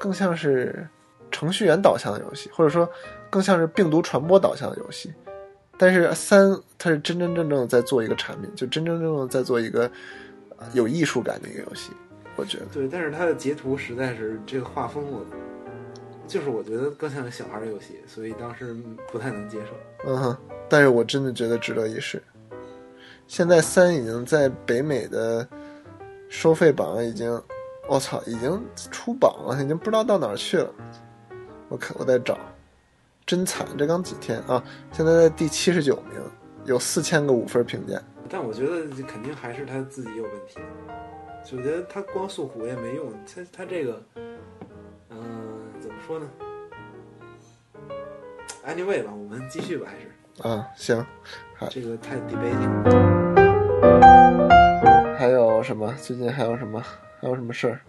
[0.04, 0.86] 更像是
[1.30, 2.86] 程序员导向的游戏，或者说
[3.30, 5.10] 更像是病毒传播导向的游戏。
[5.78, 9.90] 但是三，它是真真正正的在做一个产品，就真真正正在做一个
[10.58, 11.90] 呃有艺术感的一个游戏，
[12.36, 12.66] 我觉得。
[12.70, 15.24] 对，但是它的截图实在是这个画风我，
[16.28, 18.76] 就是我觉得更像个小孩儿游戏，所以当时
[19.10, 20.10] 不太能接受。
[20.10, 20.36] 嗯哼，
[20.68, 22.22] 但是我真的觉得值得一试。
[23.26, 25.48] 现在三已经在北美的
[26.28, 27.42] 收费榜已经，
[27.86, 28.60] 我操，已经
[28.90, 30.70] 出榜了，已经不知道到哪儿去了。
[31.68, 32.38] 我看我在找，
[33.26, 36.20] 真惨，这刚几天啊，现在在第七十九名，
[36.64, 38.00] 有四千个五分评价。
[38.28, 40.58] 但我觉得肯定还是他自己有问题。
[41.52, 44.02] 我觉得他光诉苦也没用，他他这个，
[45.10, 45.20] 嗯、
[45.78, 46.26] 怎么说呢
[48.66, 51.04] ？Anyway 吧，我们继续吧，还是啊，行，
[51.68, 53.14] 这个太 debating。
[55.18, 55.94] 还有什么？
[56.00, 56.82] 最近还有什么？
[57.24, 57.80] 还有什么事儿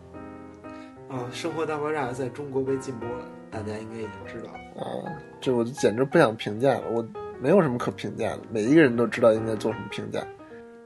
[1.10, 4.60] 啊，《生活大爆炸》在中国被禁播了，大家应该已经知道了。
[4.82, 5.12] 啊？
[5.42, 7.06] 这我就简直不想评价了，我
[7.38, 10.26] 没有什么可评价的，每一个人都知道应该做什么评价。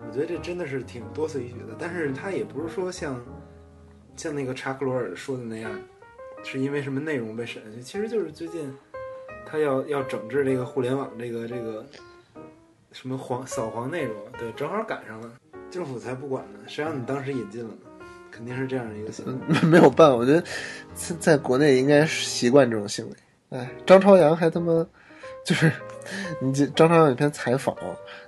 [0.02, 3.24] 我觉得这真的是挺多此一举的，但是他也不是说像
[4.16, 5.72] 像那个查克罗尔说的那样，
[6.43, 8.76] 是因为什么内容被审下去，其实就是最近
[9.45, 11.86] 他要要整治这个互联网这个这个
[12.93, 15.32] 什么黄扫黄内容，对，正好赶上了，
[15.70, 17.82] 政府才不管呢，谁让你当时引进了呢？
[18.32, 19.40] 肯定是这样的一个嗯。
[19.70, 20.44] 没有办法，我觉得
[20.94, 23.16] 在在国内应该习惯这种行为。
[23.50, 24.86] 哎，张朝阳还他妈
[25.46, 25.72] 就是
[26.42, 27.76] 你这张朝阳有一篇采访，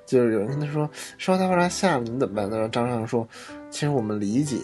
[0.06, 0.88] 就是有人跟他说
[1.18, 2.49] 《生活大爆炸》下了你怎么办？
[2.49, 3.28] 然后张张说，
[3.70, 4.62] 其实我们理解，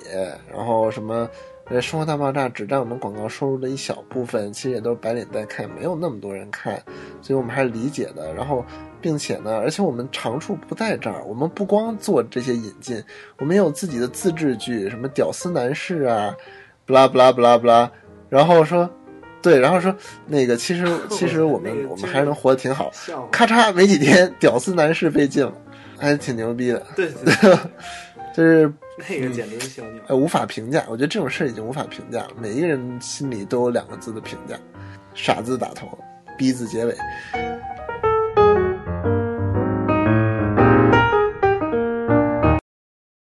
[0.51, 1.29] 然后什么。
[1.69, 6.81] 呃，生活大爆炸只占我们广告收入的一小部分，其实也都是白领在看，没有那么多人看，
[7.21, 8.33] 所以我们还是理解的。
[8.33, 8.65] 然后，
[9.01, 13.03] 并且呢，而且我们长处不在这儿，我们不光做这些引进，
[13.39, 16.35] 我们也有自己的自制剧，什么屌丝男士啊，
[16.85, 17.91] 不啦不啦不啦不啦。
[18.29, 18.89] 然后说，
[19.41, 19.95] 对，然后说
[20.25, 22.91] 那个其实 其实我们我们还是能活得挺好。
[23.31, 25.53] 咔嚓，没几天， 屌丝男士被禁了，
[25.97, 26.85] 还挺牛逼的。
[26.95, 27.57] 对 对，
[28.35, 28.71] 就是。
[29.07, 30.83] 那个简直是小鸟，呃，无法评价。
[30.89, 32.29] 我觉得这种事已经无法评价了。
[32.35, 34.55] 每一个人心里都有两个字的评价：
[35.13, 35.87] 傻字打头，
[36.35, 36.95] 逼字结尾。